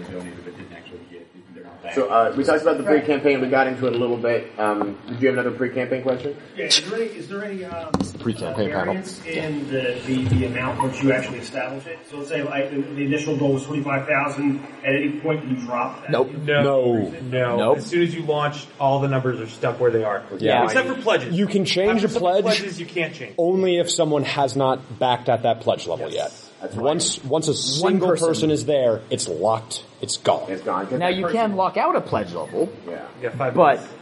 [1.95, 3.41] So uh, we talked about the pre-campaign.
[3.41, 4.59] We got into it a little bit.
[4.59, 6.36] Um, did you have another pre-campaign question?
[6.57, 8.84] Yeah, is there any, is there any um, pre-campaign uh, panel.
[8.95, 11.99] variance in the, the, the amount once you actually establish it?
[12.11, 14.61] So let's say like the, the initial goal was twenty five thousand.
[14.84, 16.11] At any point, you drop that.
[16.11, 16.30] Nope.
[16.32, 17.11] No, No.
[17.22, 17.57] no.
[17.57, 17.78] Nope.
[17.78, 20.22] As soon as you launch, all the numbers are stuck where they are.
[20.39, 20.64] Yeah.
[20.64, 21.34] except for pledges.
[21.34, 23.34] You can change After a some pledge Pledges you can't change.
[23.39, 26.32] only if someone has not backed at that pledge level yet.
[26.61, 26.84] That's right.
[26.84, 28.28] Once once a single person.
[28.28, 28.50] person.
[28.50, 29.84] is there, it's locked.
[30.00, 30.50] It's gone.
[30.50, 30.86] It's gone.
[30.86, 33.02] 'Cause Now you person- can lock out a pledge level, Yeah.
[33.22, 33.94] You got five but minutes.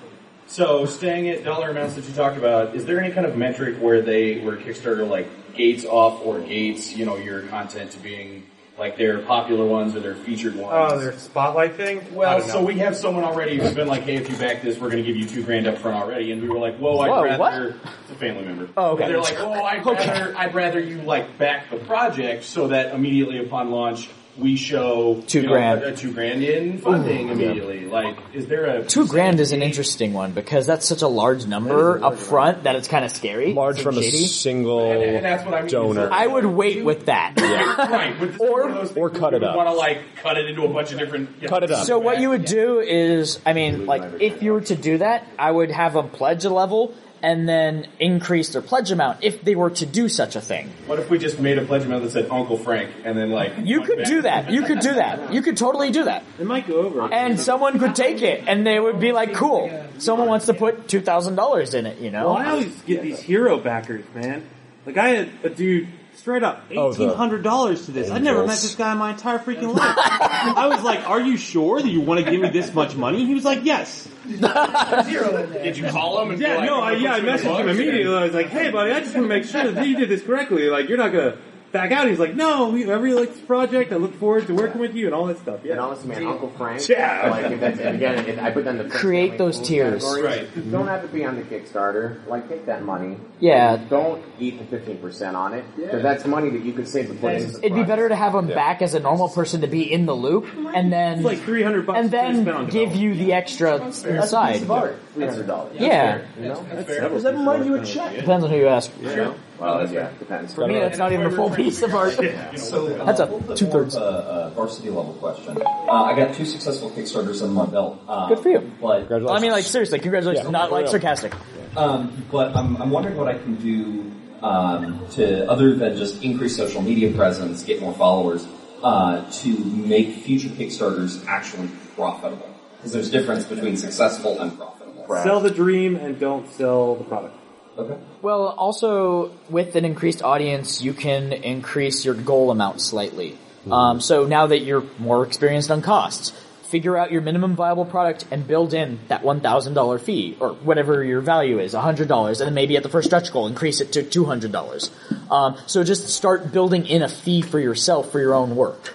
[0.48, 3.76] So staying at dollar amounts that you talked about, is there any kind of metric
[3.80, 8.44] where they where Kickstarter like gates off or gates, you know, your content to being
[8.78, 10.92] like their popular ones or their featured ones?
[10.92, 12.14] Oh, their spotlight thing.
[12.14, 14.90] Well, so we have someone already who's been like, "Hey, if you back this, we're
[14.90, 17.10] going to give you two grand up front already," and we were like, "Whoa, I'd
[17.10, 17.92] Whoa, rather." what?
[18.02, 18.68] It's a family member.
[18.76, 19.04] Oh, okay.
[19.04, 20.06] And they're like, "Whoa, I'd Okay.
[20.08, 24.08] rather, I'd rather you like back the project so that immediately upon launch
[24.38, 25.82] we show Two you know, grand.
[25.82, 29.62] a, a two grand in funding immediately." Like, is there a two grand is an
[29.62, 33.52] interesting one because that's such a large number up front that it's kind of scary.
[33.54, 35.70] Large It's from a single And, and that's what I mean.
[35.70, 36.08] donor.
[36.12, 37.34] I would wait with that.
[37.40, 38.66] right, but Or-
[38.96, 39.56] or cut it up.
[39.56, 41.30] Want to like cut it into a bunch of different.
[41.36, 41.86] you know, Cut it up.
[41.86, 45.26] So what you would do is, I mean, like if you were to do that,
[45.38, 49.54] I would have them pledge a level and then increase their pledge amount if they
[49.54, 50.70] were to do such a thing.
[50.86, 53.52] What if we just made a pledge amount that said Uncle Frank, and then like
[53.62, 54.50] You could do that.
[54.50, 55.32] You could do that.
[55.32, 56.24] You could totally do that.
[56.38, 57.12] It might go over.
[57.12, 59.70] And someone could take it and they would be like, cool.
[59.98, 62.26] Someone wants to put $2,000 in it, you know?
[62.26, 64.44] Well, I always get these hero backers, man.
[64.84, 65.88] Like I had a dude
[66.26, 68.10] straight up Oh, eighteen hundred dollars to this.
[68.10, 69.96] I'd never met this guy in my entire freaking life.
[69.96, 73.24] I was like, "Are you sure that you want to give me this much money?"
[73.24, 76.30] He was like, "Yes." Did you call him?
[76.30, 78.12] And be Yeah, like, no, I, yeah, I gonna put you messaged him immediately.
[78.16, 80.24] I was like, "Hey, buddy, I just want to make sure that you did this
[80.24, 80.68] correctly.
[80.68, 81.36] Like, you're not gonna
[81.72, 83.92] back out." He's like, "No, we, I really like this project.
[83.92, 85.72] I look forward to working with you and all that stuff." Yeah.
[85.72, 86.88] And Yeah, honestly, man, Uncle Frank.
[86.88, 87.28] Yeah.
[87.30, 89.68] Like, if that's, and again, if I put that in the Create family, those fools
[89.68, 90.02] tiers.
[90.04, 90.70] categories, Right.
[90.72, 92.26] Don't have to be on the Kickstarter.
[92.26, 93.16] Like, take that money.
[93.40, 93.76] Yeah.
[93.76, 97.14] Don't eat the fifteen percent on it because that's money that you could save to
[97.14, 99.66] put into the It'd be better to have them back as a normal person to
[99.66, 101.98] be in the loop and then it's like three hundred bucks.
[101.98, 103.00] and to spend then on give development.
[103.02, 104.58] you the extra That's inside.
[104.60, 105.76] Three hundred dollars.
[105.78, 106.22] Yeah.
[106.40, 106.66] You know.
[106.86, 108.14] Does that remind you of check?
[108.16, 108.90] Depends on who you ask.
[109.00, 109.34] You know?
[109.58, 110.54] Well, that's, yeah, depends.
[110.54, 112.14] For me, that's not even a full piece of art.
[112.56, 113.94] So That's a little two-thirds.
[113.94, 115.58] more of A, a varsity level question.
[115.62, 118.00] Uh, I got two successful Kickstarters under my belt.
[118.08, 118.72] Um, Good for you.
[118.80, 120.44] But I mean, like seriously, congratulations.
[120.46, 120.50] Yeah.
[120.50, 121.32] Not like sarcastic.
[121.76, 124.10] Um, but I'm, I'm wondering what I can do
[124.42, 128.46] um, to, other than just increase social media presence, get more followers,
[128.82, 132.48] uh, to make future Kickstarters actually profitable.
[132.76, 135.06] Because there's a difference between successful and profitable.
[135.22, 137.36] Sell the dream and don't sell the product.
[137.78, 137.96] Okay.
[138.22, 143.38] Well, also with an increased audience, you can increase your goal amount slightly.
[143.70, 146.30] Um, so now that you're more experienced on costs,
[146.68, 150.50] figure out your minimum viable product and build in that one thousand dollar fee or
[150.54, 153.80] whatever your value is, hundred dollars, and then maybe at the first stretch goal increase
[153.80, 154.90] it to two hundred dollars.
[155.30, 158.94] Um, so just start building in a fee for yourself for your own work.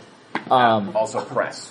[0.49, 1.70] Um, Also, press.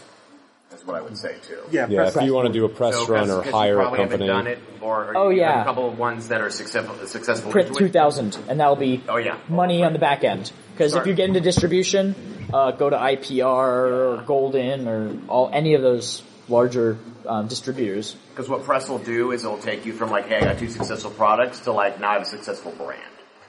[0.81, 1.59] Is what I would say too.
[1.71, 3.81] Yeah, Yeah, press if you wanna do a press So, run 'cause- or 'cause hire
[3.81, 4.27] a company.
[4.27, 5.61] done it, or, or Oh, yeah.
[5.61, 6.95] a couple of ones that are successful.
[7.07, 7.51] Successful.
[7.53, 9.37] Print 2000, and that'll be Oh yeah.
[9.49, 10.51] money on the back end.
[10.73, 12.15] Because if you get into distribution,
[12.55, 13.69] uh, go to IPR
[14.17, 18.17] or Golden or all any of those larger um, distributors.
[18.35, 20.69] Because what press will do is it'll take you from like, hey, I got two
[20.71, 23.03] successful products to like, now I have a successful brand.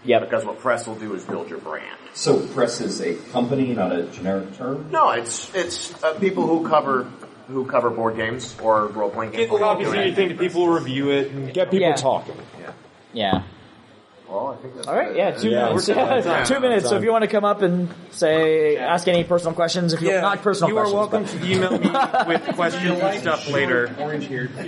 [0.04, 0.20] Yeah.
[0.20, 1.98] Because what press will do is build your brand.
[2.14, 4.90] So press is a company, not a generic term.
[4.92, 7.04] No, it's it's uh, people who cover
[7.48, 9.50] who cover board games or role playing games.
[9.50, 11.96] Get copies of anything, to people review it, and get people Yeah.
[11.96, 12.36] talking.
[12.60, 12.72] Yeah.
[13.14, 13.44] Yeah.
[14.30, 15.90] Well, I think that's All right, yeah, two Yeah, minutes.
[15.90, 16.88] Yeah, two minutes.
[16.88, 20.08] So if you want to come up and say, ask any personal questions, if you
[20.08, 21.72] Yeah, not personal you are questions, welcome but- to email
[22.28, 23.94] me with questions and stuff later.
[24.00, 24.50] Orange here.